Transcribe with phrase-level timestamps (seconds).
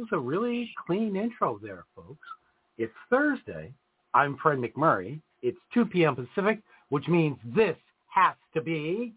[0.00, 2.26] Was a really clean intro there, folks.
[2.78, 3.70] It's Thursday.
[4.14, 5.20] I'm Fred McMurray.
[5.42, 6.16] It's 2 p.m.
[6.16, 7.76] Pacific, which means this
[8.08, 9.12] has to be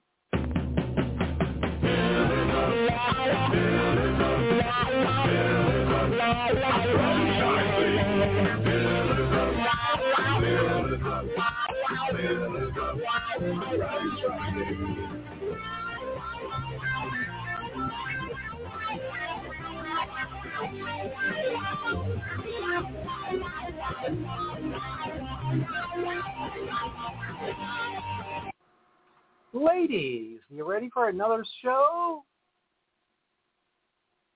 [29.53, 32.23] Ladies, you ready for another show?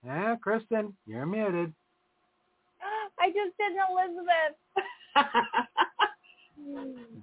[0.05, 1.73] Yeah, Kristin, you're muted.
[3.19, 4.55] I just did an Elizabeth.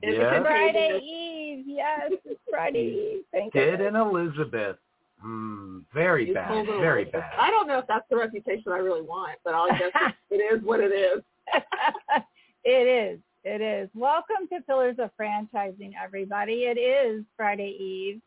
[0.03, 0.43] It's yeah.
[0.43, 1.65] Friday Eve.
[1.67, 3.25] Yes, it's Friday Eve.
[3.33, 3.89] Thank Did you.
[3.89, 4.77] an Elizabeth.
[5.25, 6.67] Mm, very bad.
[6.67, 7.33] Very bad.
[7.39, 9.91] I don't know if that's the reputation I really want, but I'll guess
[10.31, 11.23] it- is what it is.
[12.65, 13.19] it is.
[13.45, 13.89] It is.
[13.95, 16.65] Welcome to Pillars of Franchising, everybody.
[16.65, 18.21] It is Friday Eve,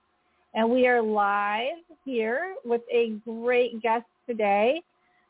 [0.56, 4.82] and we are live here with a great guest today.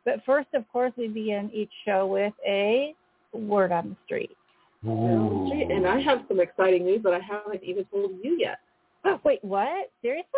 [0.06, 2.96] But first, of course, we begin each show with a
[3.34, 4.32] word on the street.
[4.86, 5.52] Ooh.
[5.52, 8.60] And I have some exciting news that I haven't even told you yet.
[9.26, 9.92] Wait, what?
[10.02, 10.30] Seriously?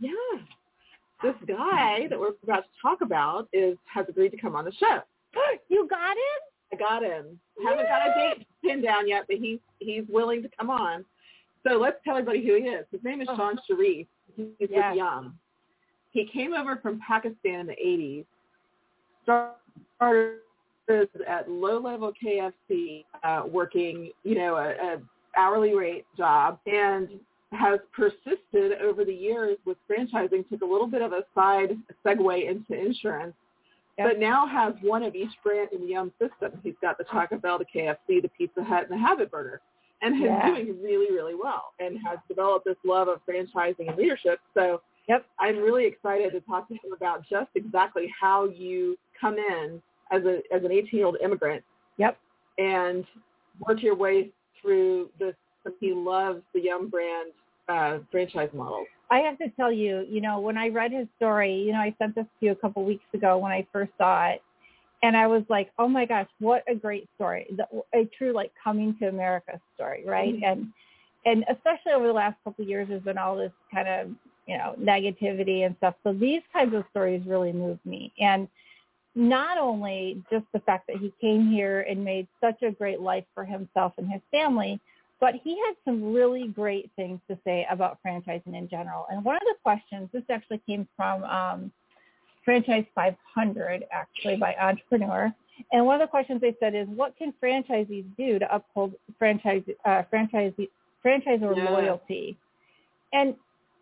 [0.00, 0.10] Yeah.
[1.24, 4.72] This guy that we're about to talk about is has agreed to come on the
[4.72, 5.00] show.
[5.70, 6.70] you got him?
[6.72, 7.40] I got him.
[7.66, 11.02] Haven't got a date pinned down yet, but he's he's willing to come on.
[11.66, 12.84] So let's tell everybody who he is.
[12.92, 13.36] His name is Oh.
[13.36, 14.06] Sean Sharif.
[14.36, 14.68] He's Yes.
[14.70, 15.38] with Yum.
[16.10, 18.26] He came over from Pakistan in the 80s.
[19.22, 20.38] Started
[21.26, 25.02] at low-level KFC, uh, working, you know, a, a
[25.36, 27.08] hourly rate job, and
[27.54, 30.48] has persisted over the years with franchising.
[30.48, 33.34] Took a little bit of a side segue into insurance
[33.98, 34.08] Yep.
[34.10, 36.58] but now has one of each brand in the Yum system.
[36.64, 39.60] He's got the Taco Bell, the KFC, the Pizza Hut, and the Habit Burger,
[40.02, 40.46] and is Yeah.
[40.48, 44.40] doing really, really well, and has developed this love of franchising and leadership.
[44.52, 45.26] So Yep.
[45.38, 50.24] I'm really excited to talk to him about just exactly how you come in as
[50.24, 51.62] a as an 18 year old immigrant
[51.98, 52.18] Yep.
[52.58, 53.06] and
[53.60, 55.36] work your way through this.
[55.80, 57.32] He loves the Yum brand
[57.68, 58.84] uh, franchise model.
[59.10, 61.94] I have to tell you, you know, when I read his story, you know, I
[61.98, 64.42] sent this to you a couple weeks ago when I first saw it,
[65.02, 67.46] and I was like, oh my gosh, what a great story!
[67.56, 70.34] The, a true like coming to America story, right?
[70.34, 70.46] Mhm.
[70.50, 70.72] And
[71.26, 74.10] and especially over the last couple of years, there's been all this kind of
[74.46, 75.94] you know negativity and stuff.
[76.02, 78.48] So these kinds of stories really move me, and
[79.14, 83.24] not only just the fact that he came here and made such a great life
[83.34, 84.80] for himself and his family,
[85.24, 89.06] but he had some really great things to say about franchising in general.
[89.10, 91.72] And one of the questions, this actually came from um,
[92.44, 95.32] Franchise 500, actually by Entrepreneur.
[95.72, 99.62] And one of the questions they said is, what can franchisees do to uphold franchise
[99.86, 100.52] uh, franchise
[101.02, 101.70] franchisor Yeah.
[101.70, 102.36] loyalty?
[103.14, 103.34] And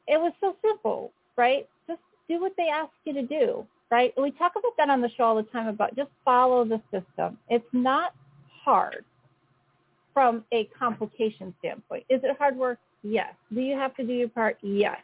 [0.06, 1.69] it was so simple, right?
[1.88, 4.12] Just do what they ask you to do, right?
[4.14, 6.80] And we talk about that on the show all the time about just follow the
[6.92, 7.36] system.
[7.48, 8.14] It's not
[8.64, 9.04] hard
[10.12, 12.05] from a complication standpoint.
[12.09, 12.78] Is it hard work?
[13.03, 13.34] Yes.
[13.53, 14.59] Do you have to do your part?
[14.62, 14.99] Yes.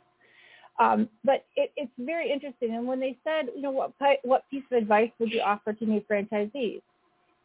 [0.79, 2.75] Um, but it, it's very interesting.
[2.75, 3.93] And when they said, you know, what
[4.23, 6.81] what piece of advice would you offer to new franchisees?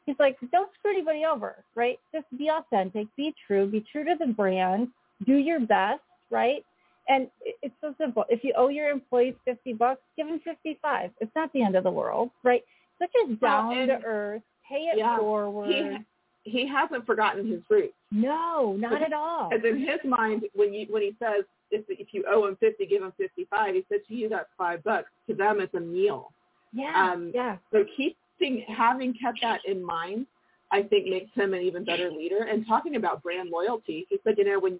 [0.05, 1.97] He's like, don't screw anybody over, right?
[2.13, 4.89] Just be authentic, be true, be true to the brand,
[5.25, 6.63] do your best, right?
[7.07, 8.25] And it- it's so simple.
[8.29, 11.11] If you owe your employees 50 bucks, give them 55.
[11.21, 12.63] It's not the end of the world, right?
[12.99, 15.17] Such as Well, down to earth, pay it Yeah.
[15.17, 15.69] forward.
[15.69, 15.97] He
[16.43, 17.93] he hasn't forgotten his roots.
[18.11, 19.49] no, not at all.
[19.53, 22.85] As in his mind, when you when he says if if you owe him fifty,
[22.85, 23.75] give him fifty five.
[23.75, 25.09] He said to you that's five bucks.
[25.29, 26.31] To them, it's a meal.
[26.73, 27.57] Yeah, um, yeah.
[27.71, 30.25] So keeping having kept that in mind,
[30.71, 32.43] I think makes him an even better leader.
[32.49, 34.79] And talking about brand loyalty, he said, you know, when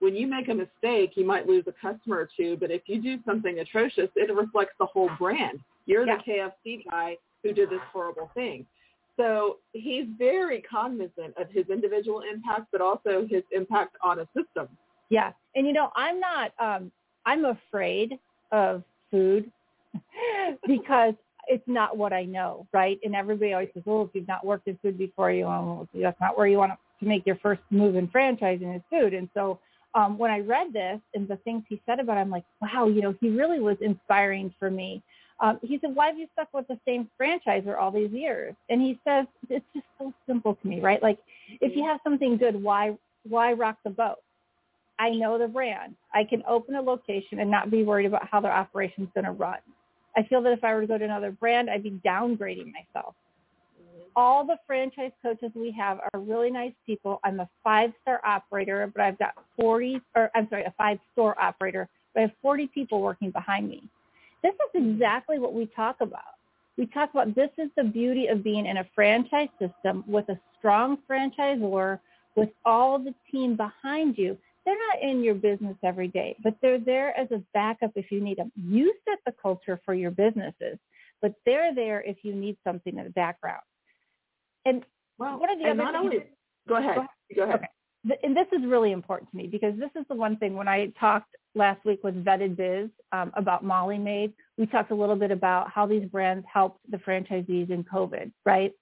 [0.00, 3.00] when you make a mistake, you might lose a customer or two, but if you
[3.00, 5.60] do something atrocious, it reflects the whole brand.
[5.86, 6.16] You're Yeah.
[6.26, 6.32] the
[6.66, 8.66] KFC guy who did this horrible thing.
[9.16, 14.68] So he's very cognizant of his individual impact, but also his impact on a system.
[15.08, 15.32] Yeah.
[15.54, 16.90] And you know, I'm not um
[17.26, 18.18] I'm afraid
[18.52, 19.50] of food
[20.66, 21.14] because
[21.46, 22.98] it's not what I know, right?
[23.04, 26.20] And everybody always says, "Oh, if you've not worked in food before, you know, that's
[26.20, 29.58] not where you want to make your first move in franchising is food." And so,
[29.94, 32.88] um, when I read this and the things he said about, it, I'm like, "Wow,
[32.88, 35.02] you know, he really was inspiring for me."
[35.40, 38.80] Um, he said, "Why have you stuck with the same franchisor all these years?" And
[38.80, 41.02] he says, "It's just so simple to me, right?
[41.02, 41.18] Like,
[41.60, 42.96] if you have something good, why
[43.28, 44.18] why rock the boat?"
[44.98, 45.96] I know the brand.
[46.12, 49.32] I can open a location and not be worried about how their operation's going to
[49.32, 49.58] run.
[50.16, 53.14] I feel that if I were to go to another brand, I'd be downgrading myself.
[54.16, 57.18] All the franchise coaches we have are really nice people.
[57.24, 62.20] I'm a five-star operator, but I've got 40, or I'm sorry, a five-store operator, but
[62.20, 63.82] I have 40 people working behind me.
[64.44, 66.22] This is exactly what we talk about.
[66.76, 70.38] We talk about this is the beauty of being in a franchise system with a
[70.58, 71.98] strong franchisor,
[72.36, 76.78] with all the team behind you they're not in your business every day, but they're
[76.78, 78.50] there as a backup if you need them.
[78.56, 80.78] You set the culture for your businesses,
[81.20, 83.62] but they're there if you need something in the background.
[84.64, 84.84] And
[85.18, 86.26] well, one of the and other not things, only,
[86.66, 87.06] go ahead.
[87.36, 87.56] Go ahead.
[87.56, 87.68] Okay.
[88.22, 90.92] And this is really important to me because this is the one thing when I
[91.00, 95.30] talked last week with Vetted Biz um, about Molly Maid, we talked a little bit
[95.30, 98.72] about how these brands helped the franchisees in COVID, right?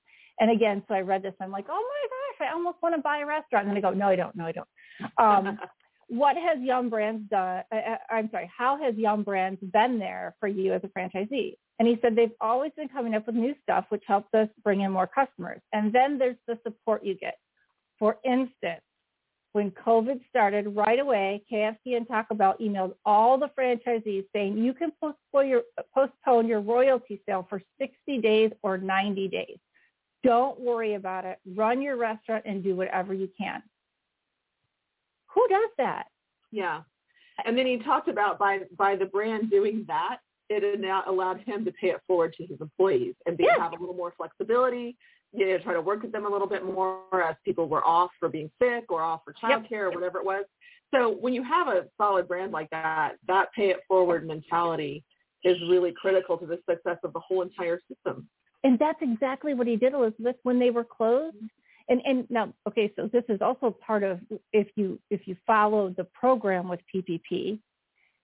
[0.40, 3.02] And again, so I read this, I'm like, oh my gosh, I almost want to
[3.02, 3.68] buy a restaurant.
[3.68, 4.68] And then I go, no, I don't, no, I don't.
[5.18, 5.58] Um,
[6.08, 7.62] what has Yum Brands done?
[7.72, 11.56] Uh, uh, I'm sorry, how has Yum Brands been there for you as a franchisee?
[11.78, 14.80] And he said they've always been coming up with new stuff, which helps us bring
[14.80, 15.60] in more customers.
[15.72, 17.36] And then there's the support you get.
[17.98, 18.82] For instance,
[19.52, 24.72] when COVID started, right away, KFC and Taco Bell emailed all the franchisees saying you
[24.72, 25.62] can postpone your,
[25.94, 29.58] postpone your royalty sale for 60 days or 90 days.
[30.24, 31.38] Don't worry about it.
[31.54, 33.62] Run your restaurant and do whatever you can.
[35.34, 36.06] Who does that?
[36.50, 36.82] Yeah.
[37.44, 40.18] And then he talked about by by the brand doing that,
[40.48, 43.58] it now allowed him to pay it forward to his employees and be, Yes.
[43.58, 44.96] have a little more flexibility.
[45.32, 48.10] You know, try to work with them a little bit more as people were off
[48.20, 49.64] for being sick or off for Yep.
[49.70, 50.44] childcare or whatever it was.
[50.94, 55.02] So when you have a solid brand like that, that pay it forward mentality
[55.42, 58.28] is really critical to the success of the whole entire system.
[58.62, 61.36] And that's exactly what he did, Elizabeth, when they were closed.
[61.88, 64.20] And and now, okay, so this is also part of
[64.52, 67.58] if you if you follow the program with PPP,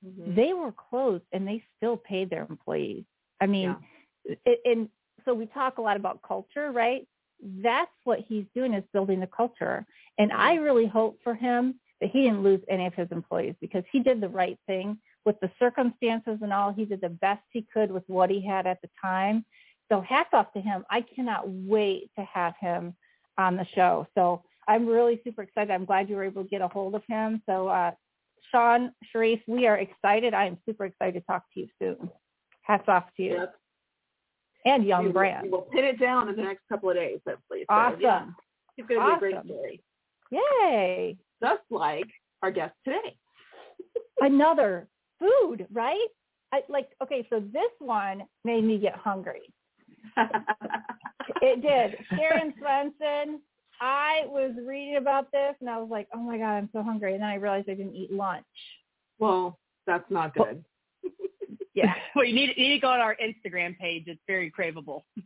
[0.06, 0.36] Mm-hmm.
[0.36, 3.02] they were closed and they still paid their employees.
[3.40, 3.74] I mean,
[4.24, 4.88] it, and
[5.28, 7.06] so we talk a lot about culture, right?
[7.62, 9.84] That's what he's doing is building the culture.
[10.16, 13.84] And I really hope for him that he didn't lose any of his employees because
[13.92, 16.72] he did the right thing with the circumstances and all.
[16.72, 19.44] He did the best he could with what he had at the time.
[19.92, 20.84] So hats off to him.
[20.90, 22.94] I cannot wait to have him
[23.36, 24.06] on the show.
[24.14, 25.70] So I'm really super excited.
[25.70, 27.42] I'm glad you were able to get a hold of him.
[27.44, 27.90] So uh,
[28.50, 30.32] Sean Sharif, we are excited.
[30.32, 32.10] I am super excited to talk to you soon.
[32.62, 33.54] Hats off to you Yep.
[34.64, 35.44] And We Young will- Brand.
[35.44, 37.60] We will pin it down in the next couple of days, hopefully.
[37.68, 38.00] So, Awesome.
[38.00, 38.26] yeah,
[38.76, 39.82] it's going to be a great story.
[40.30, 41.16] Yay.
[41.42, 42.06] Just like
[42.42, 43.16] our guest today.
[44.20, 44.88] Another
[45.18, 46.06] food, right?
[46.52, 49.42] I like okay, so this one made me get hungry.
[51.42, 51.96] It did.
[52.18, 53.40] Sharon Swenson,
[53.80, 57.12] I was reading about this and I was like, Oh my God, I'm so hungry
[57.14, 58.44] and then I realized I didn't eat lunch.
[59.18, 60.64] well, that's not good.
[61.78, 61.94] Yeah.
[62.14, 64.04] well, you need, you need to go on our Instagram page.
[64.06, 65.02] It's very craveable.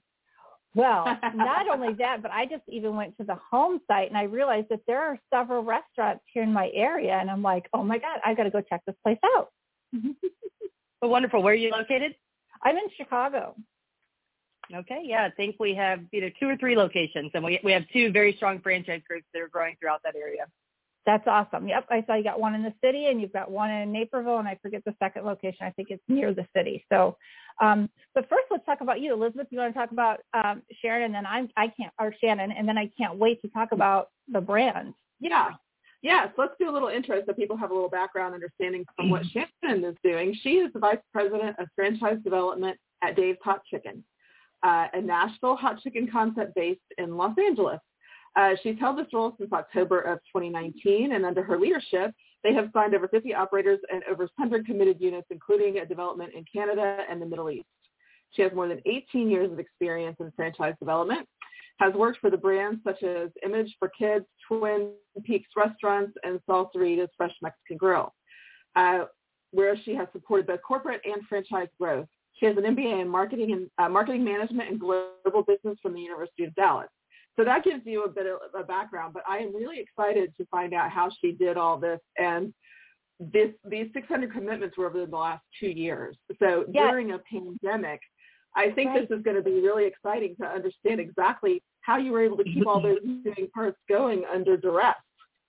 [0.74, 1.04] Well,
[1.34, 4.68] not only that, but I just even went to the home site and I realized
[4.70, 8.20] that there are several restaurants here in my area and I'm like, Oh my God,
[8.24, 9.50] I gotta go check this place out.
[11.02, 11.42] But wonderful.
[11.42, 12.14] Where are you located?
[12.62, 13.54] I'm in Chicago.
[14.74, 17.82] Okay, yeah, I think we have either two or three locations, and we we have
[17.92, 20.46] two very strong franchise groups that are growing throughout that area.
[21.04, 21.66] That's awesome.
[21.66, 21.86] Yep.
[21.90, 24.46] I saw you got one in the city and you've got one in Naperville and
[24.46, 25.66] I forget the second location.
[25.66, 26.84] I think it's near the city.
[26.92, 27.16] So,
[27.60, 29.12] um, but first let's talk about you.
[29.12, 32.52] Elizabeth, you want to talk about, um, Sharon and then I'm, I can't, or Shannon,
[32.52, 34.94] and then I can't wait to talk about the brand.
[35.18, 35.50] Yeah.
[36.02, 39.22] Yes, let's do a little intro so people have a little background understanding from what
[39.26, 40.36] Shannon is doing.
[40.42, 44.04] She is the Vice President of Franchise Development at Dave's Hot Chicken,
[44.64, 47.78] uh, a Nashville hot chicken concept based in Los Angeles.
[48.34, 52.12] Uh, she's held this role since October of 2019, and under her leadership,
[52.42, 56.44] they have signed over 50 operators and over 100 committed units, including a development in
[56.52, 57.66] Canada and the Middle East.
[58.30, 61.28] She has more than 18 years of experience in franchise development,
[61.78, 64.92] has worked for the brands such as Image for Kids, Twin
[65.24, 68.14] Peaks Restaurants, and Salsaritas Fresh Mexican Grill,
[68.76, 69.04] uh,
[69.50, 72.06] where she has supported both corporate and franchise growth.
[72.34, 76.00] She has an MBA in marketing and uh, marketing management and global business from the
[76.00, 76.88] University of Dallas.
[77.36, 80.46] So that gives you a bit of a background, but I am really excited to
[80.50, 82.00] find out how she did all this.
[82.18, 82.52] And
[83.18, 86.16] this, these 600 commitments were over the last two years.
[86.38, 86.90] So Yes.
[86.90, 88.00] during a pandemic,
[88.54, 89.08] I think Right.
[89.08, 92.44] this is going to be really exciting to understand exactly how you were able to
[92.44, 92.88] keep all mm-hmm.
[92.88, 94.96] those moving parts going under duress.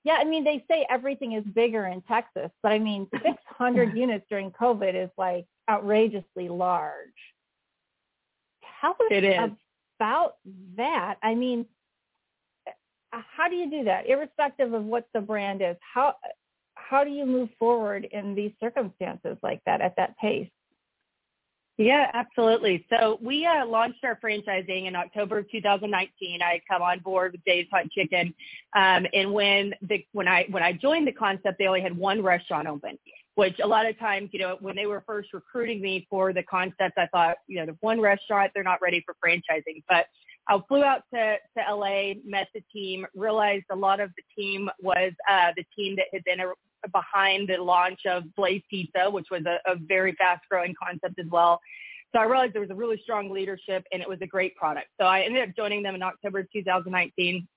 [0.04, 0.16] Yeah.
[0.16, 4.52] I mean, they say everything is bigger in Texas, but I mean, 600 units during
[4.52, 7.10] COVID is like outrageously large.
[8.80, 9.52] Tell us It is.
[9.98, 10.36] About
[10.78, 11.16] that.
[11.24, 11.66] I mean,
[13.12, 15.76] how do you do that, irrespective of what the brand is?
[15.82, 16.16] How
[16.76, 20.50] how do you move forward in these circumstances like that at that pace?
[21.78, 22.86] Yeah, absolutely.
[22.90, 26.42] So we uh, launched our franchising in October of 2019.
[26.42, 28.34] I come on board with Dave's Hot Chicken,
[28.76, 32.22] um, and when the when I when I joined the concept, they only had one
[32.22, 33.00] restaurant open.
[33.36, 36.44] Which a lot of times, you know, when they were first recruiting me for the
[36.44, 39.84] concept, I thought, you know, the one restaurant, they're not ready for franchising.
[39.90, 40.06] But
[40.48, 44.70] I flew out to, to LA, met the team, realized a lot of the team
[44.82, 46.52] was uh, the team that had been a,
[46.90, 51.26] behind the launch of Blaze Pizza, which was a, a very fast growing concept as
[51.32, 51.60] well.
[52.14, 54.88] So I realized there was a really strong leadership and it was a great product.
[55.00, 57.48] So I ended up joining them in October 2019.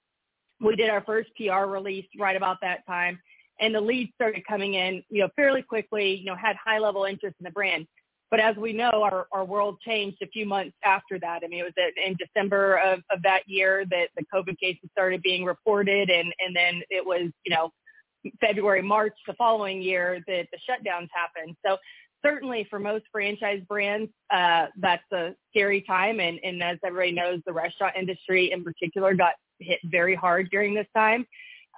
[0.61, 3.18] We did our first PR release right about that time
[3.60, 7.04] and the leads started coming in, you know, fairly quickly, you know, had high level
[7.04, 7.86] interest in the brand.
[8.30, 11.42] But as we know, our, our world changed a few months after that.
[11.44, 15.22] I mean, it was in December of, of that year that the COVID cases started
[15.22, 17.70] being reported, and, and then it was, you know,
[18.40, 21.56] February, March the following year that the shutdowns happened.
[21.64, 21.76] So
[22.25, 26.18] certainly for most franchise brands, uh, that's a scary time.
[26.18, 30.75] And, and as everybody knows, the restaurant industry in particular got hit very hard during
[30.75, 31.25] this time.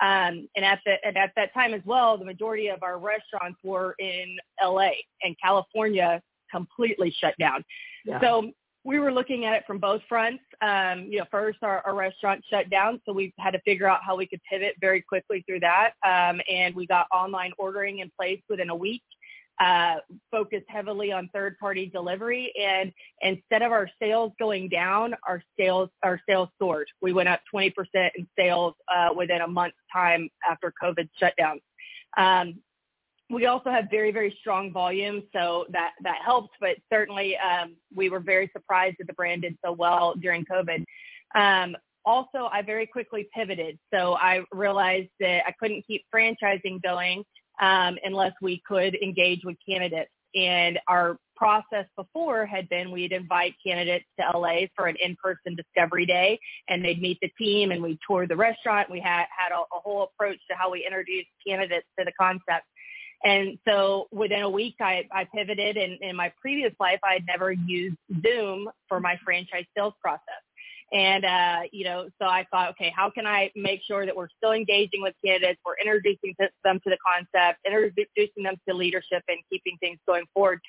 [0.01, 3.59] Um, and at the, and at that time as well, the majority of our restaurants
[3.65, 4.91] were in LA
[5.23, 7.65] and California completely shut down.
[8.05, 8.21] Yeah.
[8.21, 8.53] So
[8.85, 10.43] we were looking at it from both fronts.
[10.63, 14.01] Um, you know, first our, our restaurant shut down, so we had to figure out
[14.03, 15.91] how we could pivot very quickly through that.
[16.07, 19.03] Um, and we got online ordering in place within a week.
[19.61, 19.97] Uh,
[20.31, 26.21] focused heavily on third-party delivery, and instead of our sales going down, our sales our
[26.29, 26.87] sales soared.
[27.03, 27.73] We went up 20%
[28.15, 31.61] in sales uh, within a month's time after COVID shutdown.
[32.17, 32.61] Um,
[33.31, 36.51] we also have very, very strong volume, so that that helps.
[36.61, 40.85] But certainly, um, we were very surprised that the brand did so well during COVID.
[41.35, 43.79] Um, also, I very quickly pivoted.
[43.93, 47.23] So I realized that I couldn't keep franchising going
[47.61, 50.11] um, unless we could engage with candidates.
[50.35, 56.05] And our process before had been we'd invite candidates to LA for an in-person discovery
[56.05, 56.39] day,
[56.69, 58.91] and they'd meet the team, and we'd tour the restaurant.
[58.91, 62.67] We had had a, a whole approach to how we introduced candidates to the concept.
[63.25, 65.77] And so within a week, I, I pivoted.
[65.77, 70.43] And in my previous life, I had never used Zoom for my franchise sales process.
[70.93, 74.29] And, uh, you know, so I thought, okay, how can I make sure that we're
[74.39, 75.61] still engaging with candidates?
[75.65, 80.61] We're introducing them to the concept, introducing them to leadership and keeping things going forward.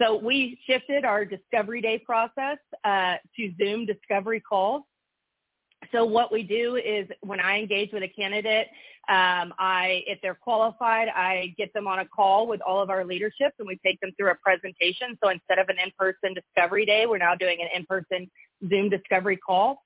[0.00, 4.84] So we shifted our discovery day process uh, to Zoom discovery calls.
[5.92, 8.68] So what we do is when I engage with a candidate,
[9.08, 13.04] um, I, if they're qualified, I get them on a call with all of our
[13.04, 15.16] leadership and we take them through a presentation.
[15.22, 18.30] So instead of an in-person discovery day, we're now doing an in-person
[18.68, 19.82] Zoom discovery call.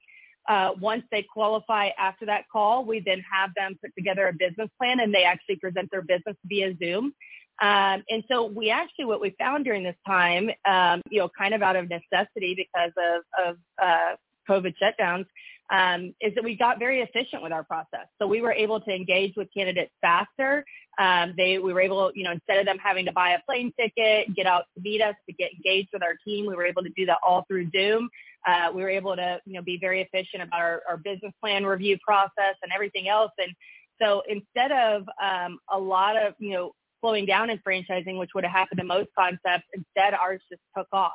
[0.48, 4.68] Uh, once they qualify after that call, we then have them put together a business
[4.78, 7.14] plan and they actually present their business via Zoom.
[7.60, 11.54] Um, and so we actually, what we found during this time, um, you know, kind
[11.54, 14.16] of out of necessity because of, of uh,
[14.48, 15.26] COVID shutdowns,
[15.72, 18.06] um, is that we got very efficient with our process.
[18.20, 20.64] So we were able to engage with candidates faster.
[20.98, 23.72] Um, they, we were able, you know, instead of them having to buy a plane
[23.80, 26.82] ticket, get out to meet us, to get engaged with our team, we were able
[26.82, 28.10] to do that all through Zoom.
[28.46, 31.64] Uh, we were able to, you know, be very efficient about our, our business plan
[31.64, 33.30] review process and everything else.
[33.38, 33.52] And
[34.00, 38.44] so instead of um, a lot of, you know, slowing down in franchising, which would
[38.44, 41.12] have happened to most concepts, instead ours just took off.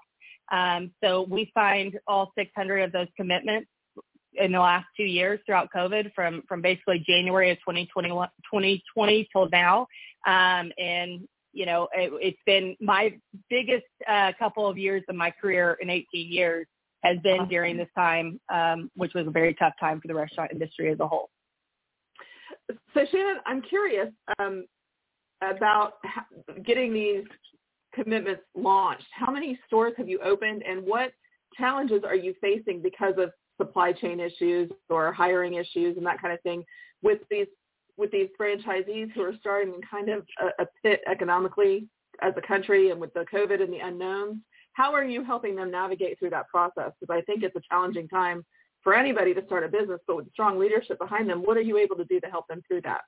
[0.51, 3.67] Um, so we signed all 600 of those commitments
[4.37, 9.49] in the last two years throughout COVID from, from basically January of 2021, 2020 till
[9.51, 9.87] now.
[10.25, 13.17] Um, and, you know, it, it's been my
[13.49, 16.67] biggest uh, couple of years of my career in 18 years
[17.03, 20.51] has been during this time, um, which was a very tough time for the restaurant
[20.51, 21.29] industry as a whole.
[22.93, 24.65] So Shannon, I'm curious um,
[25.41, 25.93] about
[26.65, 27.23] getting these
[27.93, 29.05] commitments launched.
[29.11, 31.11] How many stores have you opened and what
[31.57, 36.33] challenges are you facing because of supply chain issues or hiring issues and that kind
[36.33, 36.63] of thing
[37.01, 37.47] with these
[37.97, 41.87] with these franchisees who are starting in kind of a, a pit economically
[42.21, 44.37] as a country and with the COVID and the unknowns.
[44.73, 46.91] How are you helping them navigate through that process?
[46.99, 48.45] Because I think it's a challenging time
[48.83, 51.77] for anybody to start a business, but with strong leadership behind them, what are you
[51.77, 53.01] able to do to help them through that?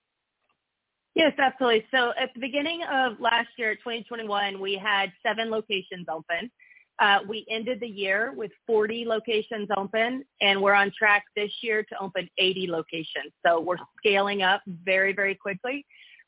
[1.15, 1.85] Yes, absolutely.
[1.91, 6.51] So at the beginning of last year, 2021, we had seven locations open.
[6.99, 11.83] Uh, we ended the year with 40 locations open, and we're on track this year
[11.83, 13.31] to open 80 locations.
[13.45, 15.85] So we're scaling up very, very quickly.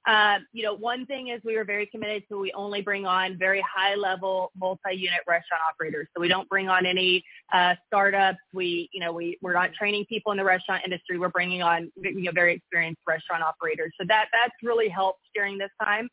[0.08, 3.38] Uh, you know, one thing is we were very committed to we only bring on
[3.38, 6.08] very high level multi-unit restaurant operators.
[6.16, 7.24] So we don't bring on any
[7.54, 8.40] uh, startups.
[8.52, 11.20] We, you know, we, we're not training people in the restaurant industry.
[11.20, 13.94] We're bringing on, you know, very experienced restaurant operators.
[14.00, 16.10] So that, that's really helped during this time.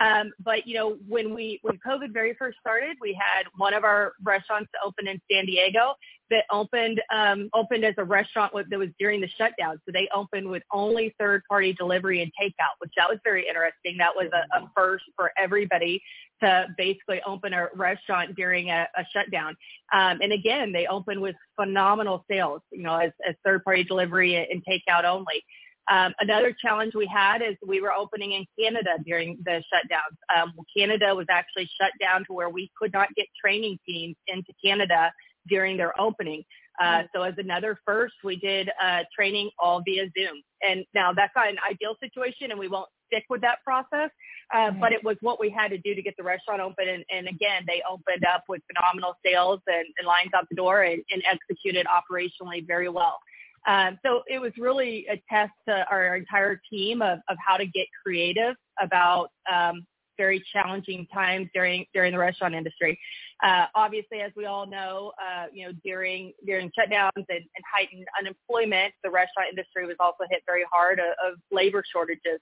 [0.00, 3.84] Um, but you know, when we when COVID very first started, we had one of
[3.84, 5.94] our restaurants open in San Diego
[6.30, 9.80] that opened um, opened as a restaurant that was during the shutdown.
[9.84, 13.96] So they opened with only third party delivery and takeout, which that was very interesting.
[13.98, 16.02] That was a, a first for everybody
[16.42, 19.56] to basically open a restaurant during a, a shutdown.
[19.92, 24.34] Um, and again, they opened with phenomenal sales, you know, as, as third party delivery
[24.34, 25.44] and takeout only.
[25.90, 30.16] Um, another challenge we had is we were opening in Canada during the shutdowns.
[30.34, 34.52] Um, Canada was actually shut down to where we could not get training teams into
[34.64, 35.12] Canada
[35.48, 36.42] during their opening.
[36.80, 37.06] Uh, mm-hmm.
[37.14, 40.42] so as another first, we did uh, training all via Zoom.
[40.62, 44.10] And now that's not an ideal situation, and we won't stick with that process.
[44.52, 46.88] Uh, but it was what we had to do to get the restaurant open.
[46.88, 50.82] And, and again, they opened up with phenomenal sales and, and lines out the door
[50.82, 53.18] and, and executed operationally very well.
[53.66, 57.66] Um, so it was really a test to our entire team of, of how to
[57.66, 62.98] get creative about um, very challenging times during during the restaurant industry.
[63.42, 68.06] Uh, obviously, as we all know, uh, you know during during shutdowns and, and, heightened
[68.18, 72.40] unemployment, the restaurant industry was also hit very hard of, of labor shortages.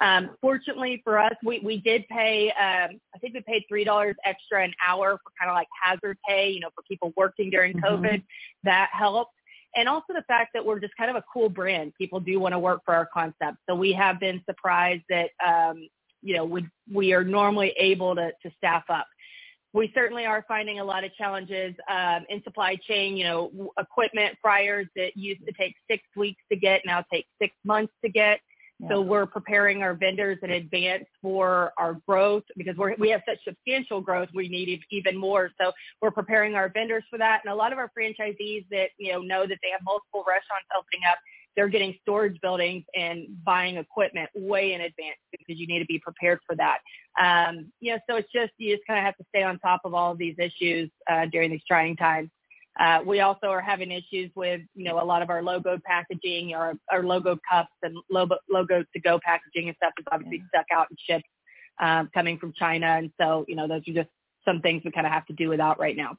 [0.00, 2.50] Um, fortunately for us, we we did pay.
[2.50, 6.18] Um, I think we paid three dollars extra an hour for kind of like hazard
[6.28, 8.04] pay, you know, for people working during mm-hmm.
[8.04, 8.22] COVID.
[8.64, 9.32] That helped
[9.76, 11.92] and also the fact that we're just kind of a cool brand.
[11.96, 13.58] People do want to work for our concept.
[13.68, 15.88] So we have been surprised that, um,
[16.22, 19.06] you know, we, we are normally able to, to staff up.
[19.72, 24.36] We certainly are finding a lot of challenges um, in supply chain, you know, equipment
[24.40, 28.40] fryers that used to take six weeks to get now take six months to get.
[28.88, 33.38] So we're preparing our vendors in advance for our growth because we're, we have such
[33.44, 34.28] substantial growth.
[34.34, 35.50] We need even more.
[35.60, 37.40] So we're preparing our vendors for that.
[37.44, 40.66] And a lot of our franchisees that, you know, know that they have multiple restaurants
[40.76, 41.18] opening up,
[41.56, 46.00] they're getting storage buildings and buying equipment way in advance because you need to be
[46.00, 46.78] prepared for that.
[47.20, 49.82] Um, you know, so it's just, you just kind of have to stay on top
[49.84, 52.28] of all of these issues uh, during these trying times.
[52.78, 56.54] Uh, we also are having issues with, you know, a lot of our logo packaging,
[56.54, 60.60] our, our logo cups and logo, logo to go packaging and stuff is obviously yeah.
[60.60, 61.28] stuck out and shipped
[61.80, 62.86] um, coming from China.
[62.86, 64.08] And so, you know, those are just
[64.44, 66.16] some things we kind of have to do without right now.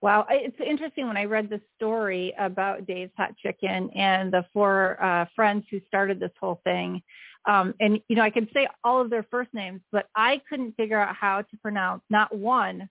[0.00, 5.02] Wow, it's interesting when I read the story about Dave's Hot Chicken and the four
[5.02, 7.02] uh, friends who started this whole thing.
[7.46, 10.76] Um, and you know, I could say all of their first names, but I couldn't
[10.76, 12.88] figure out how to pronounce not one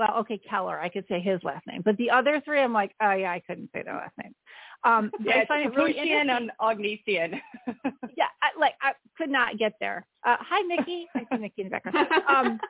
[0.00, 2.94] well, okay, Keller, I could say his last name, but the other three, I'm like,
[3.02, 4.34] oh yeah, I couldn't say their last name.
[4.82, 6.30] Um, yeah, I find it really interesting.
[6.30, 7.38] and Oganesyan.
[8.16, 10.06] yeah, I, like I could not get there.
[10.26, 11.06] Uh, hi, Mickey.
[11.14, 12.08] I see Mickey in the background.
[12.26, 12.60] Um,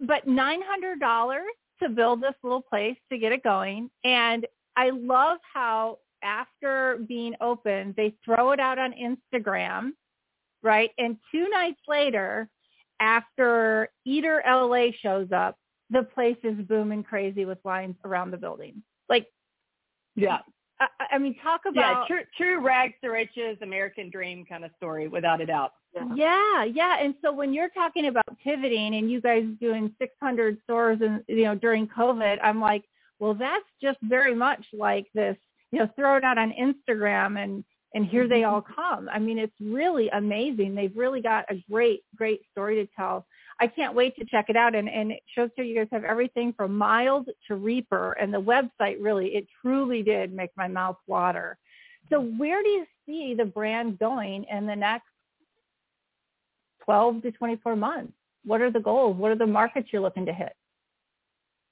[0.00, 1.48] but nine hundred dollars
[1.82, 7.34] to build this little place to get it going, and I love how after being
[7.40, 9.92] open, they throw it out on Instagram,
[10.62, 10.90] right?
[10.98, 12.50] And two nights later,
[13.00, 15.56] after Eater LA shows up,
[15.90, 18.82] the place is booming crazy with lines around the building.
[19.08, 19.26] Like,
[20.14, 20.38] yeah.
[20.80, 24.70] I, I mean, talk about yeah, true, true rags to riches, American dream kind of
[24.76, 25.72] story, without a doubt.
[25.94, 26.14] Yeah.
[26.14, 26.96] yeah, yeah.
[27.00, 31.44] And so when you're talking about pivoting and you guys doing 600 stores and you
[31.44, 32.84] know during COVID, I'm like,
[33.18, 35.36] well, that's just very much like this,
[35.72, 38.54] you know, throw it out on Instagram and and here they mm-hmm.
[38.54, 39.08] all come.
[39.10, 40.74] I mean, it's really amazing.
[40.74, 43.26] They've really got a great, great story to tell.
[43.60, 44.74] I can't wait to check it out.
[44.74, 48.12] And, and it shows here you guys have everything from mild to reaper.
[48.12, 51.56] And the website really, it truly did make my mouth water.
[52.10, 55.06] So where do you see the brand going in the next
[56.84, 58.12] 12 to 24 months?
[58.44, 59.16] What are the goals?
[59.16, 60.52] What are the markets you're looking to hit?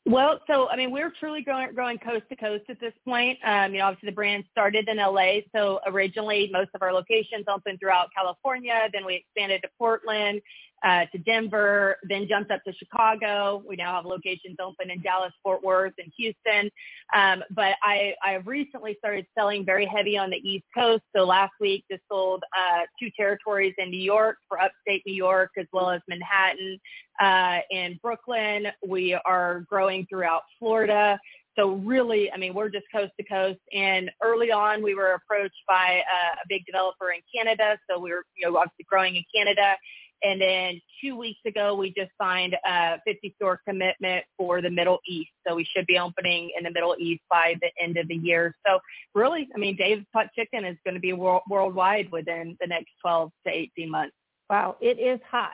[0.07, 3.39] Well, so I mean, we're truly growing, growing coast to coast at this point.
[3.43, 7.47] Um, you know, obviously the brand started in LA, so originally most of our locations
[7.49, 8.89] opened throughout California.
[8.93, 10.43] Then we expanded to Portland,
[10.85, 13.63] uh, to Denver, then jumped up to Chicago.
[13.67, 16.71] We now have locations open in Dallas, Fort Worth, and Houston.
[17.15, 21.03] Um, but I, I have recently started selling very heavy on the East Coast.
[21.17, 25.51] So last week, just sold uh, two territories in New York for upstate New York,
[25.59, 26.79] as well as Manhattan
[27.21, 28.67] uh, and Brooklyn.
[28.87, 31.19] We are growing throughout Florida.
[31.57, 33.61] So really, I mean, we're just coast to coast.
[33.73, 37.79] And early on, we were approached by a, a big developer in Canada.
[37.89, 39.77] So we were, you know, obviously growing in Canada.
[40.25, 44.99] And then two weeks ago, we just signed a 50 store commitment for the Middle
[45.07, 45.31] East.
[45.47, 48.57] So we should be opening in the Middle East by the end of the year.
[48.67, 48.79] So
[49.15, 52.91] really, I mean, Dave's Hot Chicken is going to be world, worldwide within the next
[53.03, 54.15] 12 to 18 months.
[54.49, 55.53] Wow, it is hot.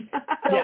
[0.50, 0.62] So,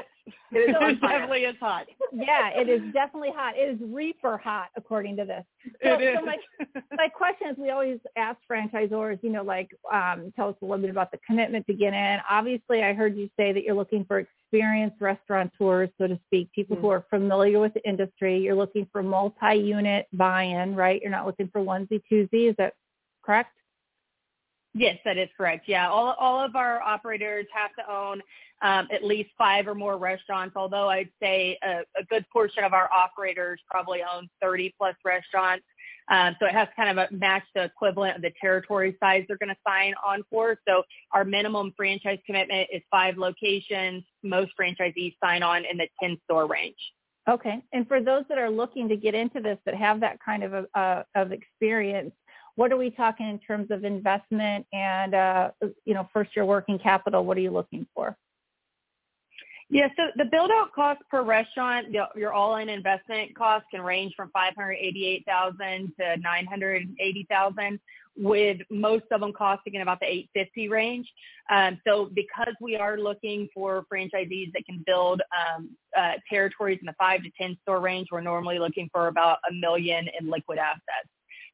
[0.52, 1.86] It is on definitely is hot.
[2.12, 3.54] yeah, it is definitely hot.
[3.56, 5.44] It is reaper hot, according to this.
[5.82, 6.16] So, It is.
[6.18, 6.36] so my
[6.96, 10.78] my question is, we always ask franchisors, you know, like, um, tell us a little
[10.78, 12.18] bit about the commitment to get in.
[12.30, 16.76] Obviously, I heard you say that you're looking for experienced restaurateurs, so to speak, people
[16.76, 18.38] who are familiar with the industry.
[18.38, 21.00] You're looking for multi-unit buy-in, right?
[21.02, 22.48] You're not looking for onesie twosie.
[22.50, 22.74] Is that
[23.22, 23.50] correct?
[24.76, 25.68] Yes, that is correct.
[25.68, 28.20] Yeah, all all of our operators have to own
[28.64, 30.56] um, at least five or more restaurants.
[30.56, 35.64] Although I'd say a, a good portion of our operators probably own 30 plus restaurants.
[36.10, 39.38] Um, so it has kind of a match the equivalent of the territory size they're
[39.38, 40.58] going to sign on for.
[40.66, 44.02] So our minimum franchise commitment is five locations.
[44.22, 46.76] Most franchisees sign on in the 10 store range.
[47.28, 47.62] Okay.
[47.72, 50.66] And for those that are looking to get into this that have that kind of
[50.74, 52.12] a, of experience,
[52.56, 55.50] what are we talking in terms of investment and uh,
[55.84, 57.24] you know first year working capital?
[57.24, 58.16] What are you looking for?
[59.70, 64.12] Yeah, so the build out cost per restaurant, your all in investment cost can range
[64.16, 67.80] from 588,000 to 980,000
[68.16, 71.06] with most of them costing in about the 850 range.
[71.50, 76.86] Um, so because we are looking for franchisees that can build um, uh, territories in
[76.86, 80.58] the five to 10 store range, we're normally looking for about a million in liquid
[80.58, 81.08] assets.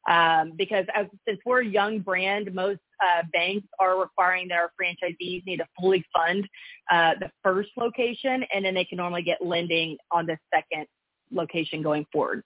[0.09, 4.73] Um, because as, since we're a young brand, most uh, banks are requiring that our
[4.81, 6.49] franchisees need to fully fund
[6.91, 10.87] uh, the first location, and then they can normally get lending on the second
[11.31, 12.43] location going forward.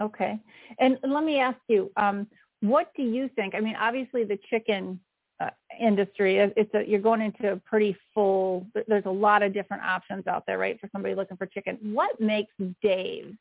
[0.00, 0.38] Okay.
[0.78, 2.26] And let me ask you, um,
[2.60, 3.54] what do you think?
[3.54, 4.98] I mean, obviously the chicken
[5.40, 9.82] uh, industry, it's a, you're going into a pretty full, there's a lot of different
[9.82, 11.78] options out there, right, for somebody looking for chicken.
[11.82, 13.36] What makes Dave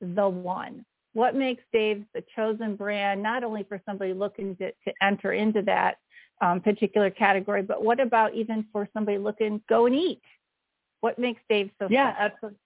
[0.00, 0.84] the one?
[1.14, 5.62] What makes Dave's the chosen brand, not only for somebody looking to, to enter into
[5.62, 5.96] that
[6.42, 10.20] um, particular category, but what about even for somebody looking go and eat?
[11.00, 12.26] What makes Dave so Yeah, special?
[12.26, 12.58] absolutely.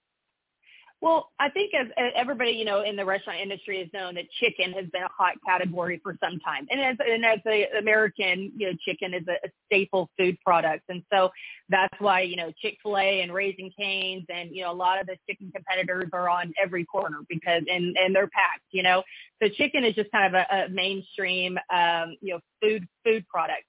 [1.00, 4.72] Well, I think as everybody, you know, in the restaurant industry has known that chicken
[4.72, 6.66] has been a hot category for some time.
[6.70, 10.82] And as, and as the American, you know, chicken is a, a staple food product.
[10.88, 11.30] And so
[11.68, 15.16] that's why, you know, Chick-fil-A and Raising Cane's and, you know, a lot of the
[15.28, 19.04] chicken competitors are on every corner because, and, and they're packed, you know.
[19.40, 23.62] So chicken is just kind of a, a mainstream, um, you know, food, food product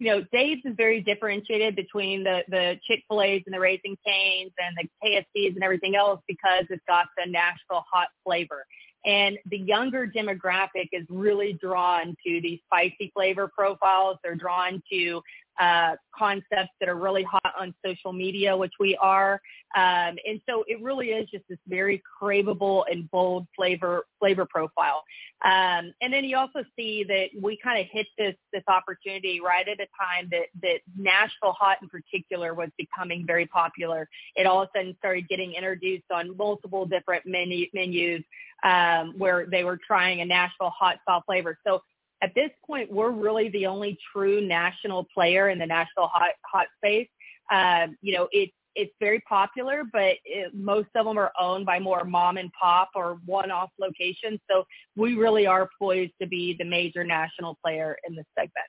[0.00, 3.96] you know, Dave's is very differentiated between the the Chick Fil A's and the Raising
[4.04, 8.64] Cane's and the KFC's and everything else because it's got the Nashville hot flavor.
[9.04, 14.16] And the younger demographic is really drawn to these spicy flavor profiles.
[14.22, 15.22] They're drawn to
[15.58, 19.40] uh, concepts that are really hot on social media, which we are.
[19.76, 25.02] Um, and so it really is just this very craveable and bold flavor flavor profile.
[25.44, 29.66] Um, and then you also see that we kind of hit this this opportunity right
[29.66, 34.08] at a time that that Nashville hot in particular was becoming very popular.
[34.36, 38.22] It all of a sudden started getting introduced on multiple different menu menus
[38.64, 41.58] um, where they were trying a Nashville hot style flavor.
[41.66, 41.82] So
[42.22, 46.66] at this point, we're really the only true national player in the Nashville hot hot
[46.78, 47.08] space.
[47.50, 51.78] Um, you know, it's it's very popular, but it, most of them are owned by
[51.78, 54.38] more mom and pop or one-off locations.
[54.48, 54.64] So
[54.96, 58.66] we really are poised to be the major national player in this segment.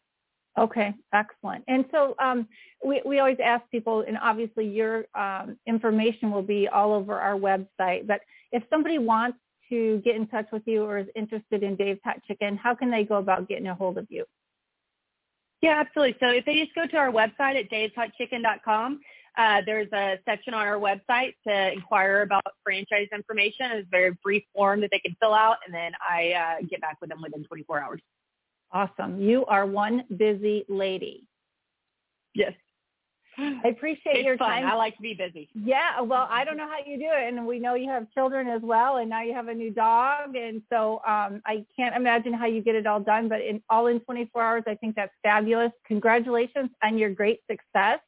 [0.58, 1.64] Okay, excellent.
[1.68, 2.48] And so um,
[2.84, 7.36] we, we always ask people, and obviously your um, information will be all over our
[7.36, 9.38] website, but if somebody wants
[9.72, 12.92] to get in touch with you or is interested in Dave's Hot Chicken, how can
[12.92, 14.26] they go about getting a hold of you?
[15.62, 16.18] Yeah, absolutely.
[16.20, 19.00] So if they just go to our website at daveshotchicken.com,
[19.38, 23.68] uh, there's a section on our website to inquire about franchise information.
[23.72, 26.82] It's a very brief form that they can fill out, and then I uh, get
[26.82, 28.02] back with them within 24 hours.
[28.74, 29.22] Awesome.
[29.22, 31.26] You are one busy lady.
[32.34, 32.54] Yes.
[33.64, 34.50] I appreciate It's your fun.
[34.50, 34.68] time.
[34.68, 35.50] I like to be busy.
[35.54, 38.48] Yeah, well, I don't know how you do it, and we know you have children
[38.48, 42.34] as well, and now you have a new dog, and so um, I can't imagine
[42.34, 43.28] how you get it all done.
[43.28, 45.72] But in all in 24 hours, I think that's fabulous.
[45.88, 48.00] Congratulations on your great success.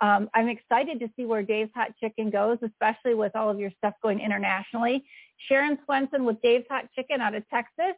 [0.00, 3.70] Um, I'm excited to see where Dave's Hot Chicken goes, especially with all of your
[3.78, 5.04] stuff going internationally.
[5.48, 7.94] Sharon Swenson with Dave's Hot Chicken out of Texas.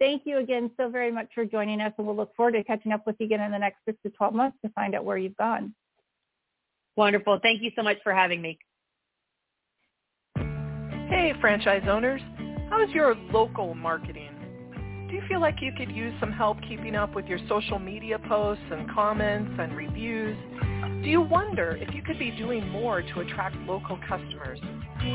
[0.00, 2.92] Thank you again so very much for joining us, and we'll look forward to catching
[2.92, 5.16] up with you again in the next six to 12 months to find out where
[5.16, 5.74] you've gone.
[6.98, 7.38] Wonderful.
[7.44, 8.58] Thank you so much for having me.
[10.34, 12.20] Hey, franchise owners.
[12.70, 14.32] How is your local marketing?
[15.08, 18.18] Do you feel like you could use some help keeping up with your social media
[18.28, 20.36] posts and comments and reviews?
[21.04, 24.58] Do you wonder if you could be doing more to attract local customers?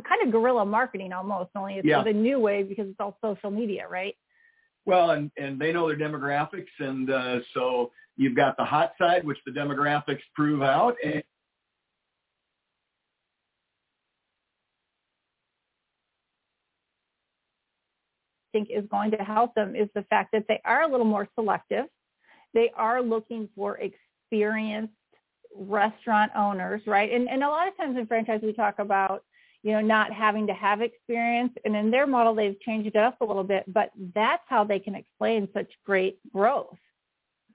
[0.03, 2.03] kind of guerrilla marketing almost, only it's Yeah.
[2.03, 4.15] the new way because it's all social media, right?
[4.85, 9.23] Well, and and they know their demographics, and uh, so you've got the hot side,
[9.23, 11.23] which the demographics prove out, and
[18.51, 21.27] think is going to help them is the fact that they are a little more
[21.35, 21.85] selective.
[22.53, 24.93] They are looking for experienced
[25.55, 27.11] restaurant owners, right?
[27.11, 29.23] And and a lot of times in franchise we talk about,
[29.63, 31.53] you know, not having to have experience.
[31.65, 34.79] And in their model they've changed it up a little bit, but that's how they
[34.79, 36.77] can explain such great growth.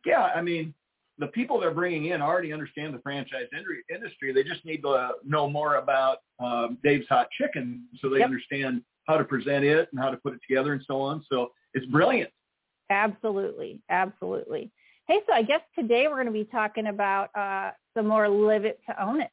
[0.05, 0.73] yeah, I mean,
[1.19, 3.47] the people they're bringing in already understand the franchise
[3.93, 4.33] industry.
[4.33, 8.27] They just need to know more about um, Dave's Hot Chicken, so they Yep.
[8.27, 11.25] understand how to present it and how to put it together and so on.
[11.31, 12.31] So it's brilliant.
[12.91, 13.81] Absolutely.
[13.89, 14.71] Absolutely.
[15.09, 18.65] Hey, so I guess today we're going to be talking about uh, some more live
[18.65, 19.31] it to own it.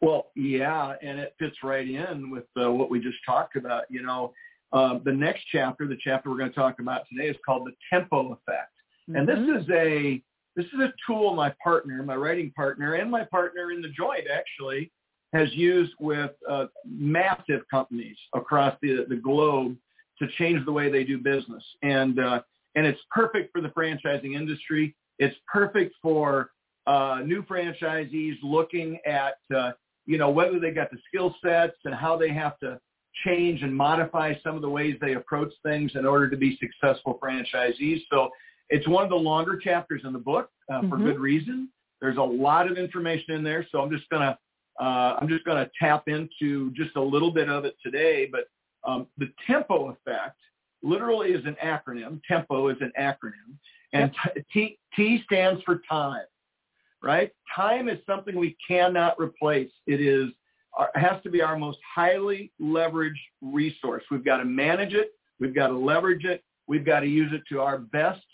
[0.00, 3.84] Well, yeah, and it fits right in with uh, what we just talked about.
[3.88, 4.32] You know,
[4.72, 7.72] uh, the next chapter, the chapter we're going to talk about today, is called the
[7.90, 8.72] tempo effect,
[9.14, 9.60] and this Mhm.
[9.60, 10.22] is a
[10.54, 14.26] this is a tool my partner, my writing partner, and my partner in the joint
[14.28, 14.90] actually
[15.32, 19.76] has used with uh, massive companies across the the globe
[20.18, 22.42] to change the way they do business, and uh,
[22.74, 24.94] and it's perfect for the franchising industry.
[25.18, 26.50] It's perfect for
[26.86, 29.72] uh, new franchisees looking at uh,
[30.06, 32.78] you know whether they got the skill sets and how they have to
[33.24, 37.18] change and modify some of the ways they approach things in order to be successful
[37.22, 38.00] franchisees.
[38.10, 38.30] So
[38.70, 41.04] it's one of the longer chapters in the book uh, for Mhm.
[41.04, 41.68] good reason.
[42.00, 44.38] There's a lot of information in there, so I'm just gonna
[44.80, 48.26] uh, I'm just gonna tap into just a little bit of it today.
[48.26, 48.46] But
[48.84, 50.38] um, the tempo effect
[50.82, 52.20] literally is an acronym.
[52.26, 53.56] Tempo is an acronym,
[53.92, 54.10] and
[54.52, 56.24] T, T stands for time
[57.02, 57.30] right?
[57.54, 59.70] Time is something we cannot replace.
[59.86, 60.30] It is
[60.94, 63.12] has to be our most highly leveraged
[63.42, 64.02] resource.
[64.10, 65.12] We've got to manage it.
[65.38, 66.42] We've got to leverage it.
[66.66, 68.24] We've got to use it to our best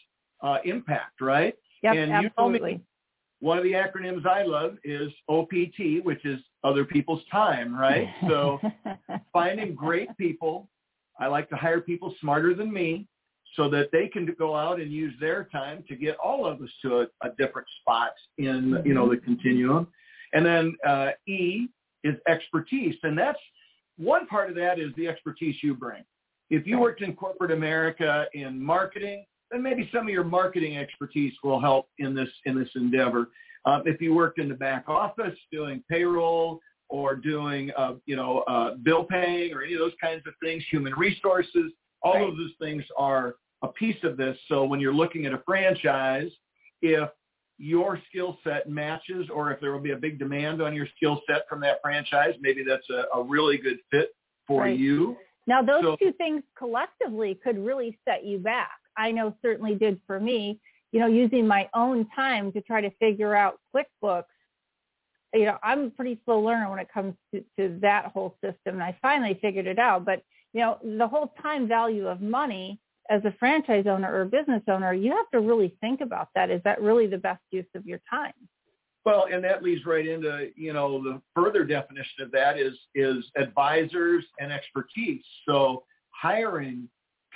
[0.42, 1.54] uh, impact, right?
[1.82, 2.80] Yep, And you me- absolutely.
[3.40, 8.08] One of the acronyms I love is OPT, which is other people's time, right?
[8.28, 8.60] So
[9.32, 10.68] finding great people.
[11.20, 13.06] I like to hire people smarter than me
[13.54, 16.70] so that they can go out and use their time to get all of us
[16.82, 19.88] to a, a different spot in, you know, the continuum.
[20.32, 21.68] And then uh, E
[22.04, 22.94] is expertise.
[23.02, 23.38] And that's
[23.96, 26.04] one part of that is the expertise you bring.
[26.50, 31.34] If you worked in corporate America in marketing, then maybe some of your marketing expertise
[31.42, 33.30] will help in this in this endeavor.
[33.64, 38.40] Um, if you worked in the back office doing payroll or doing uh, you know
[38.40, 42.28] uh, bill paying or any of those kinds of things, human resources, all Right.
[42.28, 44.38] of those things are a piece of this.
[44.48, 46.30] So when you're looking at a franchise,
[46.82, 47.10] if
[47.58, 51.20] your skill set matches or if there will be a big demand on your skill
[51.26, 54.14] set from that franchise, maybe that's a, a really good fit
[54.46, 54.78] for Right.
[54.78, 55.16] you.
[55.46, 58.78] Now, those So- two things collectively could really set you back.
[58.96, 60.60] I know certainly did for me,
[60.92, 64.24] you know, using my own time to try to figure out QuickBooks
[65.34, 68.74] you know, I'm a pretty slow learner when it comes to, to that whole system.
[68.74, 70.04] And I finally figured it out.
[70.04, 72.80] But, you know, the whole time value of money
[73.10, 76.50] as a franchise owner or a business owner, you have to really think about that.
[76.50, 78.32] Is that really the best use of your time?
[79.04, 83.24] Well, and that leads right into, you know, the further definition of that is is
[83.36, 85.24] advisors and expertise.
[85.48, 86.88] So hiring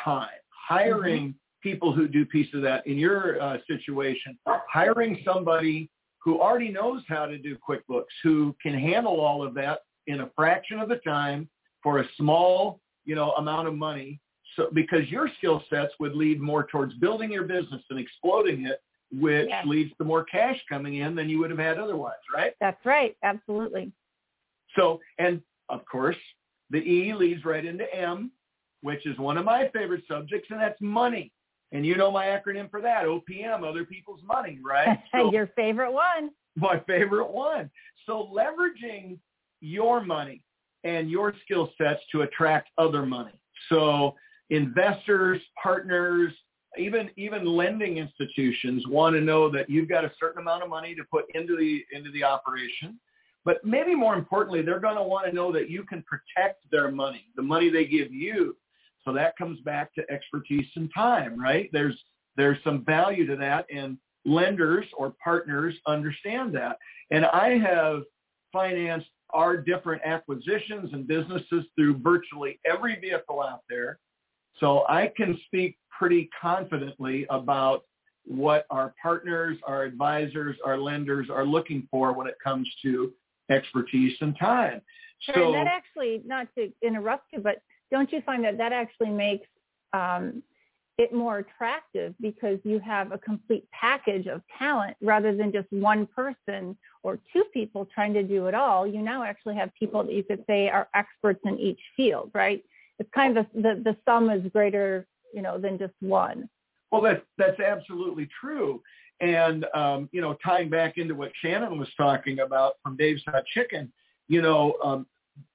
[0.05, 1.70] time, hiring mm-hmm.
[1.70, 2.87] people who do pieces of that.
[2.87, 4.38] In your uh, situation,
[4.70, 5.88] hiring somebody
[6.22, 10.31] who already knows how to do QuickBooks, who can handle all of that in a
[10.37, 11.48] fraction of the time
[11.83, 14.20] for a small, you know, amount of money.
[14.56, 18.80] So because your skill sets would lead more towards building your business and exploding it,
[19.10, 19.66] which yes.
[19.66, 22.52] leads to more cash coming in than you would have had otherwise, right?
[22.60, 23.16] That's right.
[23.22, 23.92] Absolutely.
[24.76, 26.16] So, and of course,
[26.70, 28.30] the E leads right into M,
[28.82, 31.32] which is one of my favorite subjects, and that's money.
[31.72, 34.98] And you know my acronym for that, OPM, other people's money, right?
[35.12, 36.30] So, Your favorite one.
[36.56, 37.70] My favorite one.
[38.06, 39.18] So leveraging
[39.60, 40.42] your money
[40.84, 43.32] and your skill sets to attract other money.
[43.68, 44.14] So
[44.50, 46.32] investors, partners,
[46.78, 50.94] even even lending institutions want to know that you've got a certain amount of money
[50.94, 52.98] to put into the into the operation.
[53.44, 56.90] But maybe more importantly, they're going to want to know that you can protect their
[56.90, 58.56] money, the money they give you,
[59.04, 61.68] so that comes back to expertise and time, right?
[61.72, 61.98] There's
[62.36, 66.78] there's some value to that, and lenders or partners understand that.
[67.10, 68.02] And I have
[68.52, 73.98] financed our different acquisitions and businesses through virtually every vehicle out there.
[74.60, 77.84] So I can speak pretty confidently about
[78.24, 83.12] what our partners, our advisors, our lenders are looking for when it comes to
[83.50, 84.80] expertise and time.
[85.20, 88.72] Sure, so, and that actually, not to interrupt you, but don't you find that that
[88.72, 89.46] actually makes
[89.92, 90.42] um,
[90.98, 96.07] it more attractive because you have a complete package of talent rather than just one
[96.07, 98.87] person or two people trying to do it all.
[98.87, 102.62] You now actually have people that you could say are experts in each field, right?
[102.98, 106.48] It's kind of the, the, sum is greater, you know, than just one.
[106.90, 108.83] Well, that's, that's absolutely true.
[109.20, 113.44] And, um, you know, tying back into what Shannon was talking about from Dave's Hot
[113.46, 113.90] Chicken,
[114.28, 115.07] you know, um,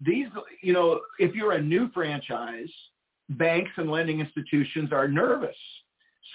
[0.02, 0.28] these,
[0.64, 2.70] you know, if you're a new franchise,
[3.30, 5.56] banks and lending institutions are nervous.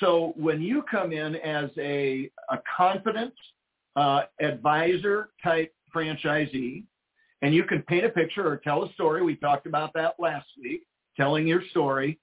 [0.01, 3.35] So when you come in as a, a confident
[3.97, 6.85] uh, advisor type franchisee,
[7.43, 10.47] and you can paint a picture or tell a story, we talked about that last
[10.63, 10.83] week,
[11.17, 12.19] telling your story,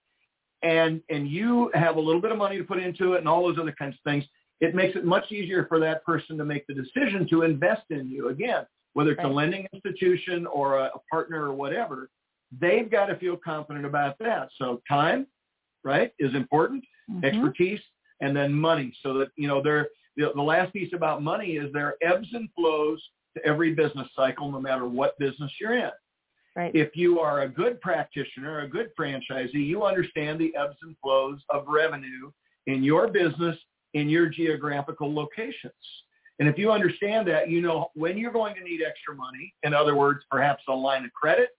[0.63, 3.43] and and you have a little bit of money to put into it and all
[3.43, 4.23] those other kinds of things,
[4.61, 8.09] it makes it much easier for that person to make the decision to invest in
[8.09, 8.29] you.
[8.29, 9.31] Again, whether it's right.
[9.31, 12.09] a lending institution or a, a partner or whatever,
[12.57, 14.49] they've got to feel confident about that.
[14.57, 15.27] So time,
[15.83, 17.25] right, is important, mm-hmm.
[17.25, 17.81] expertise,
[18.21, 18.93] and then money.
[19.01, 22.49] So that, you know, there, the, the last piece about money is there ebbs and
[22.55, 23.01] flows
[23.37, 25.91] to every business cycle, no matter what business you're in.
[26.55, 26.75] Right.
[26.75, 31.39] If you are a good practitioner, a good franchisee, you understand the ebbs and flows
[31.49, 32.31] of revenue
[32.67, 33.55] in your business
[33.93, 35.73] in your geographical locations.
[36.39, 39.73] And if you understand that, you know when you're going to need extra money, in
[39.73, 41.49] other words, perhaps a line of credit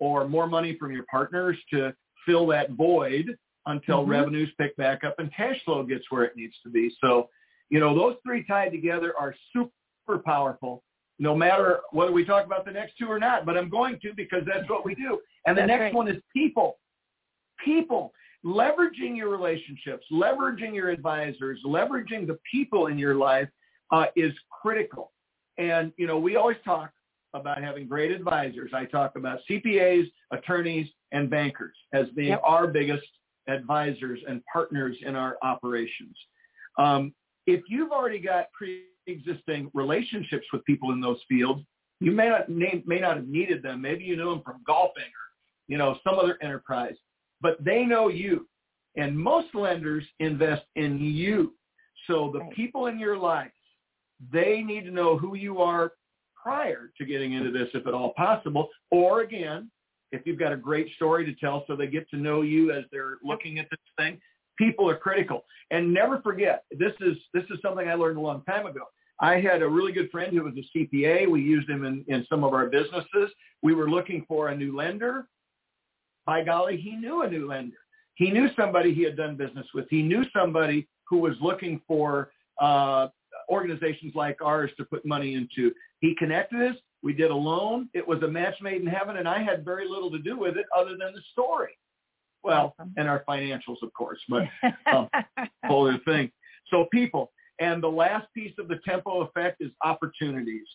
[0.00, 1.94] or more money from your partners to
[2.26, 3.36] fill that void
[3.66, 4.10] until mm-hmm.
[4.10, 6.92] revenues pick back up and cash flow gets where it needs to be.
[7.00, 7.28] So,
[7.68, 10.82] you know, those three tied together are super powerful,
[11.18, 14.12] no matter whether we talk about the next two or not, but I'm going to
[14.14, 15.20] because that's what we do.
[15.46, 15.94] And the next right.
[15.94, 16.78] one is people.
[17.64, 18.12] People
[18.44, 23.48] leveraging your relationships, leveraging your advisors, leveraging the people in your life
[23.92, 24.32] uh, is
[24.62, 25.12] critical.
[25.58, 26.90] And, you know, we always talk
[27.34, 28.72] about having great advisors.
[28.74, 32.42] I talk about CPAs, attorneys, and bankers as being yep.
[32.44, 33.06] our biggest
[33.48, 36.16] advisors and partners in our operations.
[36.78, 37.14] Um,
[37.46, 41.62] if you've already got pre-existing relationships with people in those fields,
[42.00, 43.82] you may not may not have needed them.
[43.82, 45.26] Maybe you knew them from golfing or
[45.68, 46.94] you know some other enterprise,
[47.40, 48.46] but they know you.
[48.96, 51.54] And most lenders invest in you.
[52.06, 52.52] So the right.
[52.52, 53.52] people in your life
[54.32, 55.92] they need to know who you are
[56.42, 58.68] prior to getting into this, if at all possible.
[58.90, 59.70] Or again,
[60.12, 62.84] if you've got a great story to tell so they get to know you as
[62.90, 64.20] they're looking at this thing,
[64.58, 65.44] people are critical.
[65.70, 68.82] And never forget, this is this is something I learned a long time ago.
[69.20, 71.30] I had a really good friend who was a CPA.
[71.30, 73.30] We used him in, in some of our businesses.
[73.62, 75.28] We were looking for a new lender.
[76.24, 77.76] By golly, he knew a new lender.
[78.14, 79.86] He knew somebody he had done business with.
[79.90, 82.30] He knew somebody who was looking for
[82.60, 83.08] uh,
[83.50, 85.72] organizations like ours to put money into.
[86.00, 86.76] He connected us.
[87.02, 87.88] We did a loan.
[87.94, 90.56] It was a match made in heaven, and I had very little to do with
[90.56, 91.76] it other than the story.
[92.42, 92.94] Well, awesome.
[92.96, 94.44] and our financials, of course, but
[94.92, 95.08] um,
[95.66, 96.30] whole other thing.
[96.68, 100.66] So people, and the last piece of the tempo effect is opportunities.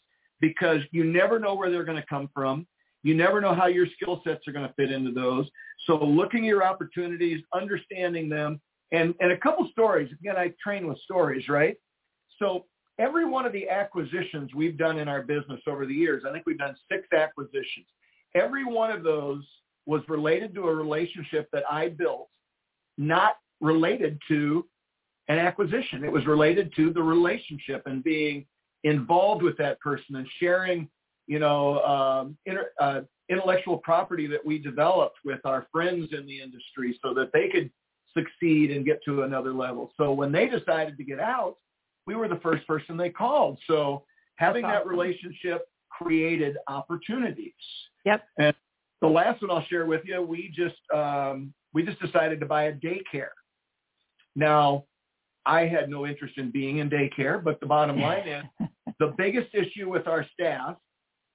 [0.41, 2.67] because you never know where they're going to come from.
[3.03, 5.47] You never know how your skill sets are going to fit into those.
[5.86, 8.59] So looking at your opportunities, understanding them,
[8.91, 10.11] and, and a couple stories.
[10.19, 11.76] Again, I train with stories, right?
[12.39, 12.65] So
[13.00, 16.46] every one of the acquisitions we've done in our business over the years, I think
[16.46, 17.86] we've done six acquisitions.
[18.36, 19.43] Every one of those
[19.86, 22.30] was related to a relationship that I built,
[22.98, 24.66] not related to
[25.28, 26.04] an acquisition.
[26.04, 28.46] It was related to the relationship and being
[28.84, 30.88] involved with that person and sharing,
[31.28, 36.41] you know, um, inter, uh, intellectual property that we developed with our friends in the
[36.41, 37.72] industry so that they could
[38.16, 39.91] succeed and get to another level.
[39.98, 41.58] So when they decided to get out,
[42.06, 43.58] we were the first person they called.
[43.68, 44.03] So
[44.36, 47.53] having that relationship created opportunities.
[48.06, 48.24] Yep.
[48.38, 48.56] And
[49.01, 52.64] the last one I'll share with you, we just um, we just decided to buy
[52.64, 53.34] a daycare.
[54.36, 54.86] Now,
[55.45, 58.43] I had no interest in being in daycare, but the bottom line is
[58.99, 60.78] the biggest issue with our staff,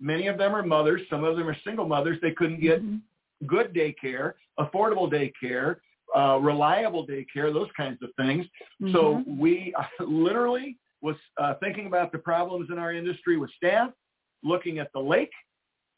[0.00, 3.46] many of them are mothers, some of them are single mothers, they couldn't get mm-hmm.
[3.46, 5.76] good daycare, affordable daycare,
[6.16, 8.46] uh, reliable daycare, those kinds of things.
[8.82, 8.92] Mm-hmm.
[8.92, 13.90] So we uh, literally was uh, thinking about the problems in our industry with staff,
[14.42, 15.30] looking at the lake,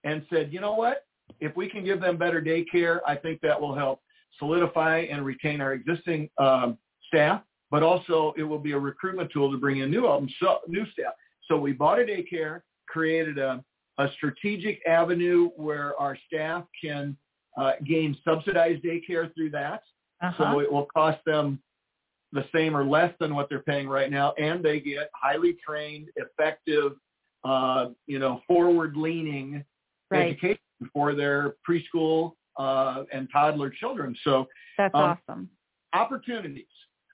[0.04, 1.04] and said, you know what?
[1.40, 4.00] If we can give them better daycare, I think that will help
[4.38, 9.50] solidify and retain our existing um, staff, but also it will be a recruitment tool
[9.50, 11.12] to bring in new um, so, new staff.
[11.48, 13.62] So we bought a daycare, created a,
[13.98, 17.16] a strategic avenue where our staff can
[17.58, 19.82] uh, gain subsidized daycare through that.
[20.22, 20.52] Uh-huh.
[20.52, 21.60] So it will cost them
[22.32, 26.08] the same or less than what they're paying right now, and they get highly trained,
[26.16, 26.92] effective,
[27.44, 29.62] uh, you know, forward-leaning
[30.10, 30.28] right.
[30.28, 30.58] education
[30.92, 34.16] for their preschool uh, and toddler children.
[34.24, 34.46] So
[34.78, 35.50] that's um, awesome.
[35.92, 36.64] Opportunities.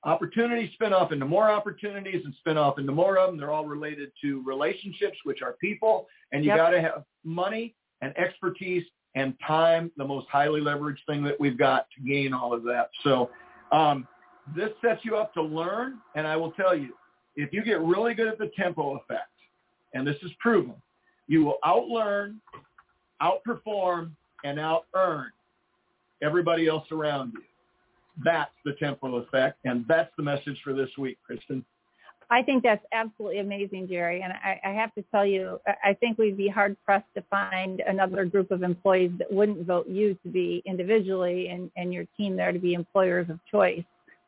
[0.04, 3.36] Opportunities spin off into more opportunities and spin off into more of them.
[3.36, 6.58] They're all related to relationships, which are people, and you yep.
[6.58, 8.84] got to have money and expertise
[9.14, 12.90] and time, the most highly leveraged thing that we've got to gain all of that.
[13.02, 13.30] So
[13.72, 14.06] um,
[14.54, 16.94] this sets you up to learn, and I will tell you,
[17.36, 19.30] if you get really good at the tempo effect,
[19.94, 20.74] and this is proven,
[21.26, 22.36] you will outlearn,
[23.22, 24.10] outperform,
[24.44, 25.30] and out-earn
[26.22, 27.42] everybody else around you.
[28.24, 31.62] That's the tempo effect, and that's the message for this week, Kristin.
[32.30, 34.20] I think that's absolutely amazing, Jerry.
[34.20, 37.80] And I, I have to tell you, I think we'd be hard pressed to find
[37.80, 42.36] another group of employees that wouldn't vote you to be individually and, and your team
[42.36, 43.84] there to be employers of choice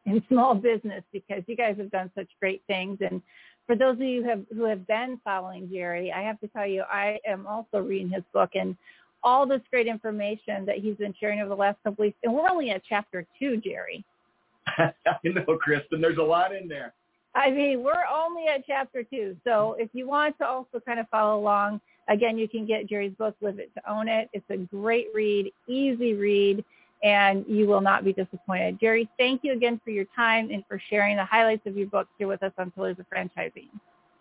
[0.06, 2.98] in small business because you guys have done such great things.
[3.02, 3.20] And
[3.66, 6.66] for those of you who have, who have been following Jerry, I have to tell
[6.66, 8.76] you, I am also reading his book and
[9.22, 12.16] all this great information that he's been sharing over the last couple weeks.
[12.22, 14.02] And we're only at chapter two, Jerry.
[14.66, 14.92] I
[15.24, 16.00] know, Kristin.
[16.00, 16.94] There's a lot in there.
[17.34, 19.36] I mean, we're only at chapter two.
[19.44, 23.12] So if you want to also kind of follow along, again, you can get Jerry's
[23.18, 24.28] book, Live It to Own It.
[24.32, 26.64] It's a great read, easy read,
[27.02, 28.80] and you will not be disappointed.
[28.80, 32.08] Jerry, thank you again for your time and for sharing the highlights of your book
[32.18, 33.68] here with us on Pillars of Franchising.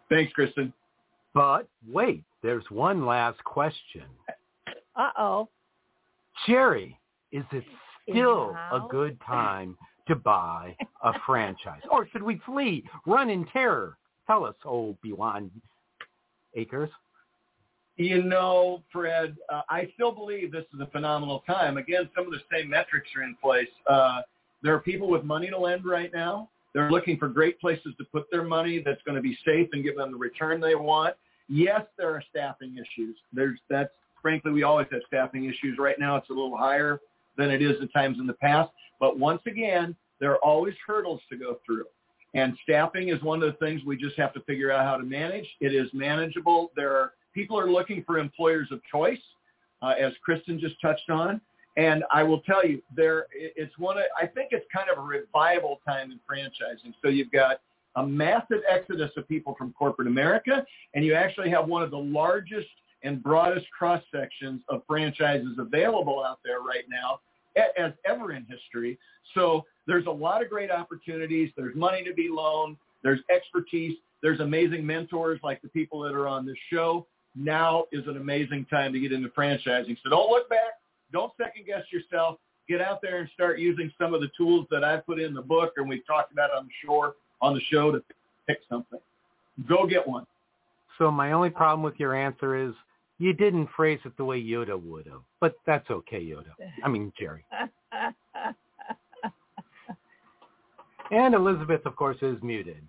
[0.09, 0.71] Thanks, Kristin.
[1.33, 4.03] But wait, there's one last question.
[4.95, 5.49] Uh-oh.
[6.47, 6.97] Jerry,
[7.31, 7.63] is it
[8.09, 9.77] still a good time
[10.09, 11.81] to buy a franchise?
[11.89, 13.97] Or should we flee, run in terror?
[14.27, 15.49] Tell us, oh, Bewan
[16.55, 16.89] Acres.
[17.95, 21.77] You know, Fred, uh, I still believe this is a phenomenal time.
[21.77, 23.67] Again, some of the same metrics are in place.
[23.87, 24.21] Uh,
[24.63, 26.49] there are people with money to lend right now.
[26.73, 29.83] They're looking for great places to put their money that's going to be safe and
[29.83, 31.15] give them the return they want.
[31.49, 33.17] Yes, there are staffing issues.
[33.33, 33.89] There's that's
[34.21, 35.77] frankly we always have staffing issues.
[35.79, 37.01] Right now, it's a little higher
[37.39, 38.69] than it is at times in the past.
[38.99, 41.85] But once again, there are always hurdles to go through.
[42.35, 45.03] And staffing is one of the things we just have to figure out how to
[45.03, 45.47] manage.
[45.61, 46.71] It is manageable.
[46.75, 49.21] There are people are looking for employers of choice,
[49.81, 51.41] uh, as Kristin just touched on.
[51.77, 53.97] And I will tell you, there it's one.
[53.97, 56.93] Of, I think it's kind of a revival time in franchising.
[57.01, 57.61] So you've got
[57.95, 61.97] a massive exodus of people from corporate America, and you actually have one of the
[61.97, 62.67] largest
[63.03, 67.21] and broadest cross sections of franchises available out there right now
[67.77, 68.97] as ever in history.
[69.33, 71.51] So there's a lot of great opportunities.
[71.55, 72.77] There's money to be loaned.
[73.03, 73.97] There's expertise.
[74.21, 77.07] There's amazing mentors like the people that are on this show.
[77.35, 79.97] Now is an amazing time to get into franchising.
[80.03, 80.79] So don't look back.
[81.11, 82.37] Don't second guess yourself.
[82.67, 85.41] Get out there and start using some of the tools that I've put in the
[85.41, 88.03] book and we've talked about on the shore on the show to
[88.47, 88.99] pick something.
[89.67, 90.25] Go get one.
[90.97, 92.73] So my only problem with your answer is
[93.19, 96.53] you didn't phrase it the way Yoda would have, but that's okay, Yoda.
[96.83, 97.45] I mean, Jerry.
[101.11, 102.81] and Elizabeth, of course, is muted.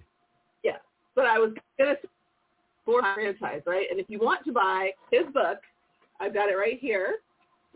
[0.62, 0.76] Yeah,
[1.14, 2.08] but I was going to
[2.84, 3.86] for franchise, right?
[3.90, 5.58] And if you want to buy his book,
[6.20, 7.16] I've got it right here.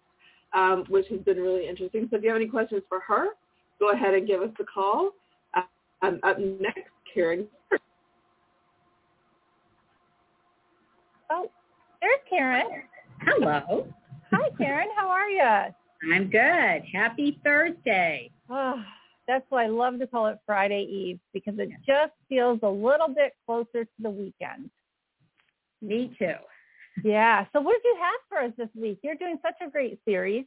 [0.54, 2.08] um, which has been really interesting.
[2.10, 3.30] So if you have any questions for her,
[3.80, 5.12] go ahead and give us a call.
[5.56, 5.62] Uh,
[6.02, 7.48] um, up next, Karen.
[11.32, 11.50] Oh,
[12.02, 12.84] there's Karen.
[13.22, 13.88] Hello.
[14.32, 14.88] Hi, Karen.
[14.96, 15.74] How are you?
[16.12, 16.84] I'm good.
[16.92, 18.32] Happy Thursday.
[18.50, 18.82] Oh,
[19.28, 23.10] that's why I love to call it Friday Eve because it just feels a little
[23.10, 24.70] bit closer to the weekend.
[25.82, 26.34] Me too.
[27.04, 27.46] Yeah.
[27.54, 29.00] So what did you have for us this week?
[29.04, 30.46] You're doing such a great series.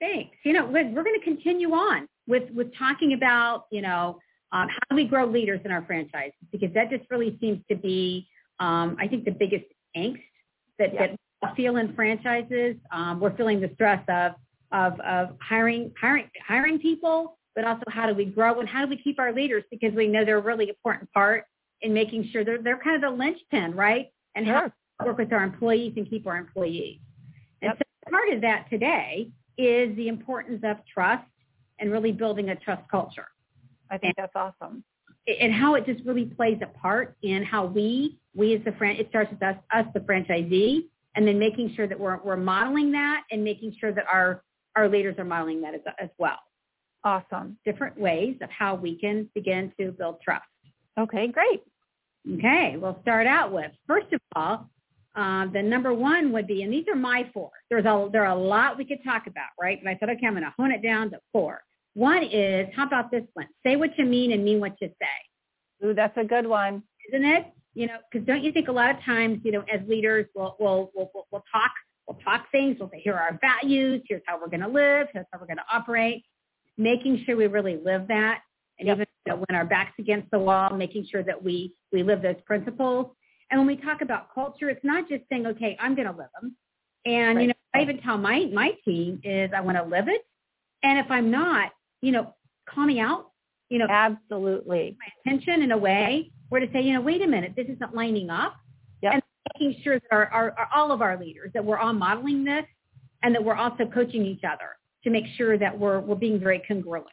[0.00, 0.36] Thanks.
[0.44, 4.18] You know, we're, we're going to continue on with with talking about you know
[4.52, 7.76] um, how do we grow leaders in our franchises because that just really seems to
[7.76, 8.28] be
[8.60, 9.64] um, I think the biggest
[9.96, 10.22] angst
[10.78, 11.08] that, yeah.
[11.08, 12.76] that we feel in franchises.
[12.92, 14.32] Um, we're feeling the stress of
[14.72, 18.90] of of hiring hiring hiring people, but also how do we grow and how do
[18.90, 21.44] we keep our leaders because we know they're a really important part
[21.82, 24.08] in making sure they're they're kind of the linchpin, right?
[24.34, 24.54] And sure.
[24.54, 24.72] how to
[25.06, 26.98] work with our employees and keep our employees.
[27.62, 27.78] And yep.
[27.78, 31.24] so part of that today is the importance of trust
[31.78, 33.26] and really building a trust culture.
[33.90, 34.84] I think and, that's awesome.
[35.40, 38.96] And how it just really plays a part in how we, we as the fran,
[38.96, 40.84] it starts with us, us the franchisee,
[41.16, 44.42] and then making sure that we're, we're modeling that and making sure that our,
[44.78, 46.38] our leaders are modeling that as, as well.
[47.04, 47.58] Awesome.
[47.64, 50.44] Different ways of how we can begin to build trust.
[50.98, 51.62] Okay, great.
[52.34, 54.68] Okay, we'll start out with, first of all,
[55.16, 57.50] uh, the number one would be, and these are my four.
[57.70, 59.78] There's a, there are a lot we could talk about, right?
[59.82, 61.60] But I said, okay, I'm going to hone it down to four.
[61.94, 63.46] One is, how about this one?
[63.64, 65.86] Say what you mean and mean what you say.
[65.86, 66.82] Ooh, that's a good one.
[67.08, 67.46] Isn't it?
[67.74, 70.56] You know, because don't you think a lot of times, you know, as leaders, we'll,
[70.60, 71.72] we'll, we'll, we'll talk,
[72.08, 75.08] we'll talk things, we'll say, here are our values, here's how we're going to live,
[75.12, 76.24] here's how we're going to operate,
[76.78, 78.40] making sure we really live that.
[78.78, 78.96] And yep.
[78.96, 82.22] even you know, when our back's against the wall, making sure that we, we live
[82.22, 83.08] those principles.
[83.50, 86.28] And when we talk about culture, it's not just saying, okay, I'm going to live
[86.40, 86.56] them.
[87.04, 87.42] And, right.
[87.42, 90.22] you know, I even tell my, my team is I want to live it.
[90.82, 92.34] And if I'm not, you know,
[92.68, 93.30] call me out,
[93.68, 97.26] you know, absolutely my attention in a way where to say, you know, wait a
[97.26, 98.56] minute, this isn't lining up.
[99.54, 102.64] Making sure that our, our, our, all of our leaders, that we're all modeling this
[103.22, 106.62] and that we're also coaching each other to make sure that we're, we're being very
[106.66, 107.06] congruent.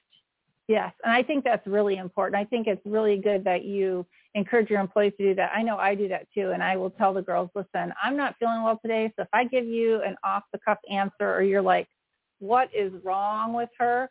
[0.67, 2.35] Yes, and I think that's really important.
[2.35, 5.51] I think it's really good that you encourage your employees to do that.
[5.55, 8.35] I know I do that too, and I will tell the girls, listen, I'm not
[8.39, 11.87] feeling well today, so if I give you an off-the-cuff answer or you're like,
[12.39, 14.09] what is wrong with her?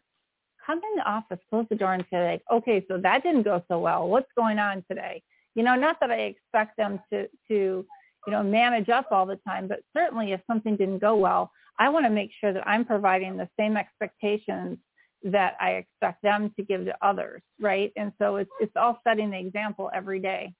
[0.64, 3.62] Come in the office, close the door and say, like, okay, so that didn't go
[3.68, 4.08] so well.
[4.08, 5.22] What's going on today?
[5.56, 7.84] You know, not that I expect them to, to
[8.26, 11.88] you know, manage up all the time, but certainly if something didn't go well, I
[11.88, 14.78] want to make sure that I'm providing the same expectations
[15.24, 17.92] that I expect them to give to others, right?
[17.96, 20.52] And so it's it's all setting the example every day.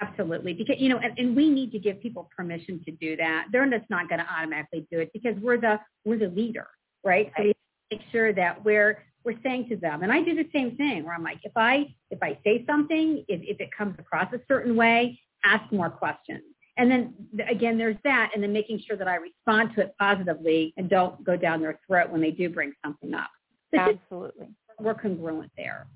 [0.00, 3.46] Absolutely, because you know, and, and we need to give people permission to do that.
[3.52, 6.66] They're just not going to automatically do it because we're the we're the leader,
[7.04, 7.32] right?
[7.36, 7.52] So we
[7.90, 11.14] make sure that we're we're saying to them, and I do the same thing where
[11.14, 14.74] I'm like, if I if I say something, if if it comes across a certain
[14.74, 16.42] way, ask more questions.
[16.82, 17.14] And then
[17.48, 21.22] again, there's that, and then making sure that I respond to it positively and don't
[21.22, 23.30] go down their throat when they do bring something up.
[23.72, 24.48] Absolutely.
[24.80, 25.86] We're congruent there.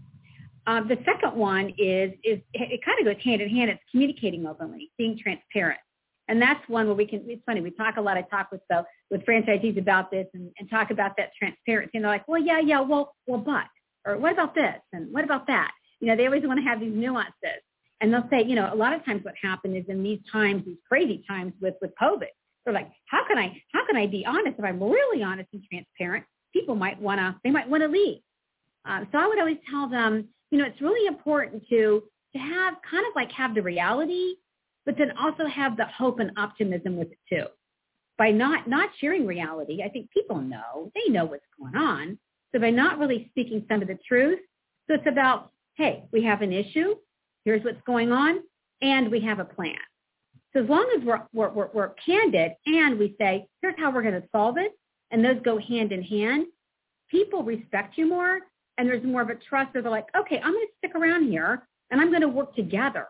[0.68, 3.68] Um, the second one is, is it kind of goes hand in hand.
[3.68, 5.80] It's communicating openly, being transparent.
[6.28, 8.60] And that's one where we can, it's funny, we talk a lot, I talk with,
[8.70, 11.90] the, with franchisees about this and, and talk about that transparency.
[11.94, 13.64] And they're like, well, yeah, yeah, well, well, but,
[14.04, 14.76] or what about this?
[14.92, 15.72] And what about that?
[15.98, 17.60] You know, they always want to have these nuances.
[18.00, 20.64] And they'll say, you know, a lot of times what happened is in these times,
[20.66, 22.26] these crazy times with, with COVID,
[22.64, 25.62] they're like, how can I, how can I be honest if I'm really honest and
[25.70, 26.24] transparent?
[26.56, 28.20] people might want to, they might want to leave.
[28.84, 32.74] Um, so I would always tell them, you know, it's really important to, to have
[32.88, 34.34] kind of like have the reality,
[34.84, 37.46] but then also have the hope and optimism with it too.
[38.18, 42.18] By not, not sharing reality, I think people know, they know what's going on.
[42.54, 44.38] So by not really speaking some of the truth,
[44.88, 46.94] so it's about, hey, we have an issue,
[47.46, 48.40] here's what's going on,
[48.82, 49.78] and we have a plan.
[50.52, 54.20] So as long as we're, we're, we're, candid and we say, here's how we're going
[54.20, 54.72] to solve it,
[55.10, 56.46] and those go hand in hand,
[57.08, 58.40] people respect you more
[58.78, 61.30] and there's more of a trust where they're like, okay, I'm going to stick around
[61.30, 63.06] here and I'm going to work together.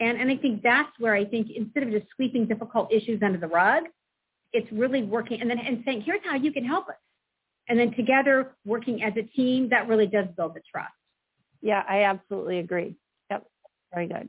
[0.00, 3.38] And, and I think that's where I think instead of just sweeping difficult issues under
[3.38, 3.84] the rug,
[4.52, 6.96] it's really working and then and saying, here's how you can help us.
[7.68, 10.92] And then together, working as a team, that really does build the trust.
[11.62, 12.96] Yeah, I absolutely agree.
[13.92, 14.28] Very good.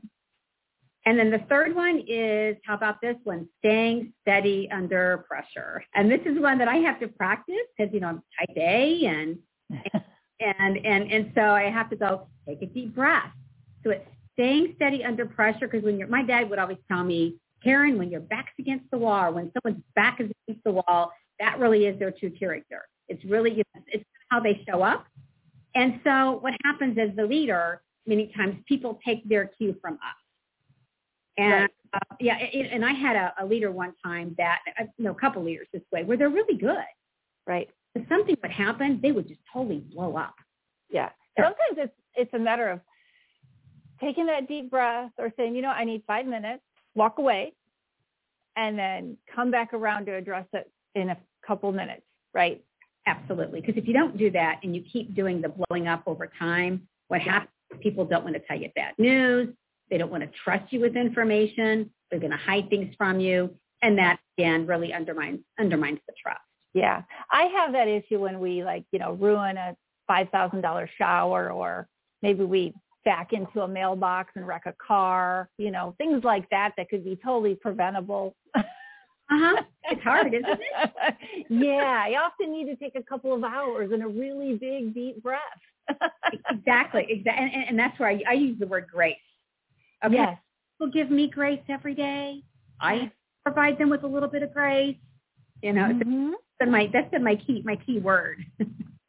[1.06, 3.46] And then the third one is, how about this one?
[3.58, 5.84] Staying steady under pressure.
[5.94, 9.04] And this is one that I have to practice because, you know, I'm type A
[9.06, 9.38] and,
[10.40, 13.30] and, and, and so I have to go take a deep breath.
[13.82, 17.36] So it's staying steady under pressure because when you're, my dad would always tell me,
[17.62, 21.58] Karen, when your back's against the wall, when someone's back is against the wall, that
[21.58, 22.82] really is their true character.
[23.08, 25.06] It's really, it's how they show up.
[25.74, 30.00] And so what happens as the leader, many times people take their cue from us.
[31.36, 31.70] And right.
[31.94, 35.10] uh, yeah, it, and I had a, a leader one time that, uh, you know,
[35.12, 36.76] a couple leaders this way, where they're really good.
[37.46, 37.68] Right.
[37.94, 40.34] If something would happen, they would just totally blow up.
[40.90, 41.10] Yeah.
[41.36, 42.80] Sometimes it's it's a matter of
[44.00, 46.62] taking that deep breath or saying, you know, I need five minutes,
[46.94, 47.52] walk away,
[48.56, 52.02] and then come back around to address it in a couple minutes,
[52.32, 52.62] right?
[53.06, 53.60] Absolutely.
[53.60, 56.86] Because if you don't do that and you keep doing the blowing up over time,
[57.08, 59.54] what happens is people don't want to tell you bad news.
[59.90, 61.90] They don't want to trust you with information.
[62.10, 63.54] They're going to hide things from you.
[63.82, 66.40] And that, again, really undermines, undermines the trust.
[66.72, 67.02] Yeah.
[67.30, 69.76] I have that issue when we, like, you know, ruin a
[70.10, 71.86] $5,000 shower or
[72.22, 76.72] maybe we back into a mailbox and wreck a car, you know, things like that
[76.76, 78.34] that could be totally preventable.
[79.30, 79.62] Uh-huh.
[79.90, 81.16] It's hard, isn't it?
[81.50, 82.04] yeah.
[82.06, 85.40] I often need to take a couple of hours and a really big, deep breath.
[86.50, 87.06] Exactly.
[87.08, 87.32] Exactly.
[87.36, 89.16] And, and, that's where I, I use the word grace.
[90.04, 90.14] Okay.
[90.14, 90.38] Yes.
[90.78, 92.42] People give me grace every day.
[92.80, 93.10] I
[93.44, 94.96] provide them with a little bit of grace.
[95.62, 96.30] You know, mm-hmm.
[96.30, 98.44] that's been my that's been my key my key word.
[98.60, 98.66] so,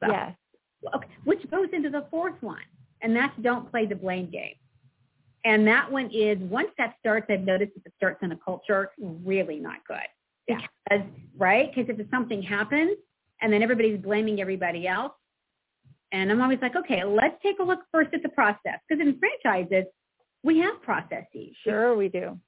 [0.07, 0.35] yes.
[0.93, 1.07] Okay.
[1.23, 2.61] Which goes into the fourth one,
[3.01, 4.55] and that's don't play the blame game.
[5.45, 8.91] And that one is once that starts, I've noticed if it starts in a culture,
[8.97, 9.97] really not good.
[10.47, 10.59] Yeah.
[10.89, 11.05] Because,
[11.37, 11.71] right?
[11.73, 12.97] Because if something happens
[13.41, 15.13] and then everybody's blaming everybody else,
[16.11, 18.79] and I'm always like, okay, let's take a look first at the process.
[18.87, 19.85] Because in franchises,
[20.43, 21.55] we have processes.
[21.63, 22.39] Sure, we do.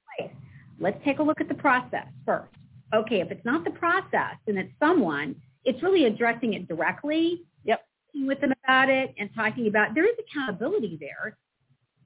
[0.80, 2.52] Let's take a look at the process first.
[2.94, 5.34] Okay, if it's not the process and it's someone,
[5.64, 7.42] it's really addressing it directly.
[7.64, 7.82] Yep.
[8.14, 11.36] With them about it and talking about there is accountability there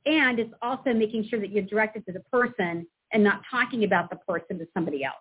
[0.06, 4.10] and it's also making sure that you're directed to the person and not talking about
[4.10, 5.14] the person to somebody else.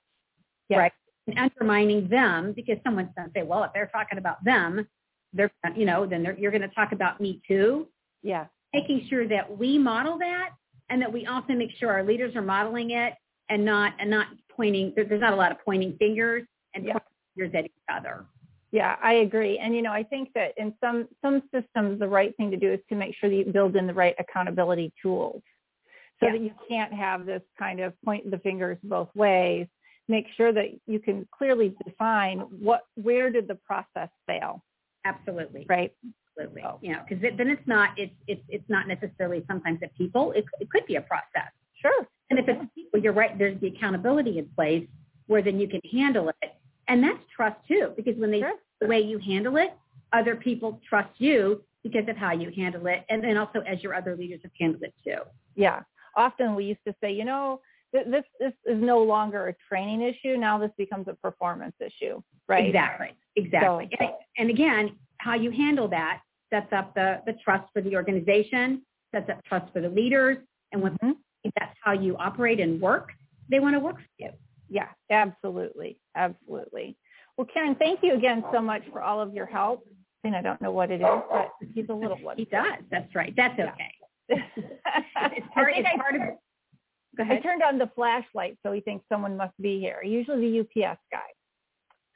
[0.69, 0.79] Yes.
[0.79, 0.91] Right?
[1.27, 4.87] And undermining them because someone's going to say, well, if they're talking about them,
[5.33, 7.87] they're, you know, then you're going to talk about me too.
[8.23, 8.45] Yeah.
[8.73, 10.49] Making sure that we model that
[10.89, 13.13] and that we also make sure our leaders are modeling it
[13.49, 16.93] and not, and not pointing, there's not a lot of pointing fingers and yeah.
[16.93, 18.25] pointing fingers at each other.
[18.71, 19.59] Yeah, I agree.
[19.59, 22.71] And you know, I think that in some some systems, the right thing to do
[22.71, 25.41] is to make sure that you build in the right accountability tools,
[26.19, 26.31] so yeah.
[26.31, 29.67] that you can't have this kind of point the fingers both ways.
[30.07, 34.63] Make sure that you can clearly define what where did the process fail.
[35.05, 35.65] Absolutely.
[35.69, 35.93] Right.
[36.37, 36.63] Absolutely.
[36.65, 36.73] Oh.
[36.73, 36.79] So.
[36.81, 40.31] You know, because then it's not it's it's it's not necessarily sometimes the people.
[40.33, 41.51] It it could be a process.
[41.81, 42.07] Sure.
[42.29, 43.37] And if it's people, you're right.
[43.37, 44.87] There's the accountability in place
[45.27, 46.51] where then you can handle it
[46.91, 48.53] and that's trust too, because when they sure.
[48.81, 49.73] the way you handle it,
[50.11, 53.95] other people trust you because of how you handle it, and then also as your
[53.95, 55.21] other leaders have handled it too.
[55.55, 55.81] Yeah.
[56.17, 57.61] Often we used to say, you know,
[57.93, 60.37] this this is no longer a training issue.
[60.37, 62.67] Now this becomes a performance issue, right?
[62.67, 63.15] Exactly.
[63.35, 63.89] Exactly.
[63.99, 66.21] So, and, and again, how you handle that
[66.51, 68.81] sets up the the trust for the organization,
[69.13, 70.37] sets up trust for the leaders,
[70.71, 71.49] and when mm-hmm.
[71.59, 73.11] that's how you operate and work,
[73.49, 74.29] they want to work for you.
[74.69, 75.97] Yeah, absolutely.
[76.15, 76.97] Absolutely.
[77.37, 79.85] Well, Karen, thank you again so much for all of your help.
[80.23, 82.37] And I don't know what it is, but he's a little one.
[82.37, 82.79] He does.
[82.91, 83.33] That's right.
[83.35, 83.93] That's okay.
[84.29, 84.35] Yeah.
[85.35, 86.21] it's part, it's part of
[87.17, 87.37] Go ahead.
[87.37, 90.01] I turned on the flashlight, so he thinks someone must be here.
[90.03, 91.19] Usually the UPS guy.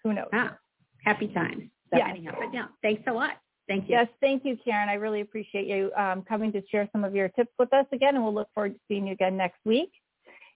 [0.03, 0.29] Who knows?
[0.33, 0.57] Ah,
[1.03, 1.63] happy times.
[1.91, 2.09] So yeah.
[2.09, 3.33] Anyhow, but yeah, thanks a lot.
[3.67, 3.95] Thank you.
[3.95, 4.89] Yes, thank you, Karen.
[4.89, 8.15] I really appreciate you um, coming to share some of your tips with us again,
[8.15, 9.91] and we'll look forward to seeing you again next week.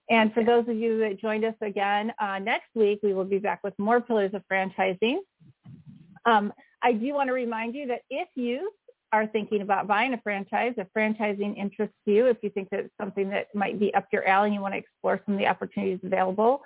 [0.08, 3.38] And for those of you that joined us again, uh, next week we will be
[3.38, 5.18] back with more pillars of franchising.
[6.24, 8.70] Um, I do want to remind you that if you
[9.12, 12.94] are thinking about buying a franchise, if franchising interests you, if you think that it's
[13.00, 15.46] something that might be up your alley and you want to explore some of the
[15.46, 16.62] opportunities available,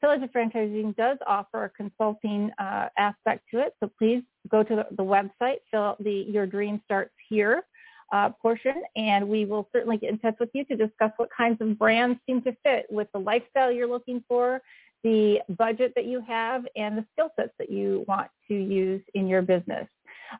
[0.00, 3.74] Pillars of Franchising does offer a consulting uh, aspect to it.
[3.80, 7.64] So please go to the, the website, fill out the Your Dream Starts Here
[8.12, 11.60] uh, portion, and we will certainly get in touch with you to discuss what kinds
[11.60, 14.62] of brands seem to fit with the lifestyle you're looking for,
[15.02, 19.26] the budget that you have, and the skill sets that you want to use in
[19.26, 19.86] your business.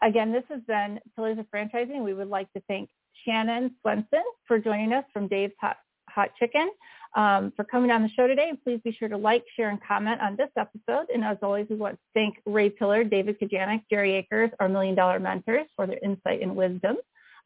[0.02, 2.04] Again, this has been Pillars of Franchising.
[2.04, 2.90] We would like to thank
[3.24, 5.76] Shannon Swenson for joining us from Dave's Hot,
[6.08, 6.70] Hot Chicken.
[7.16, 8.48] um, for coming on the show today.
[8.48, 11.06] And please be sure to like, share, and comment on this episode.
[11.12, 14.94] And as always, we want to thank Ray Pillar, David Kajanic, Jerry Akers, our Million
[14.94, 16.96] Dollar Mentors for their insight and wisdom.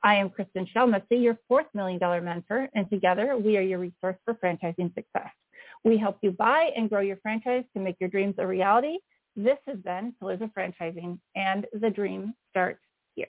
[0.05, 4.17] I am Kristin Selmeczy, your fourth Million Dollar Mentor, and together we are your resource
[4.25, 5.31] for franchising success.
[5.85, 8.99] We help you buy and grow your franchise to make your dreams a reality.
[9.35, 12.81] This has been Pillars of Franchising, and the dream starts
[13.15, 13.29] here.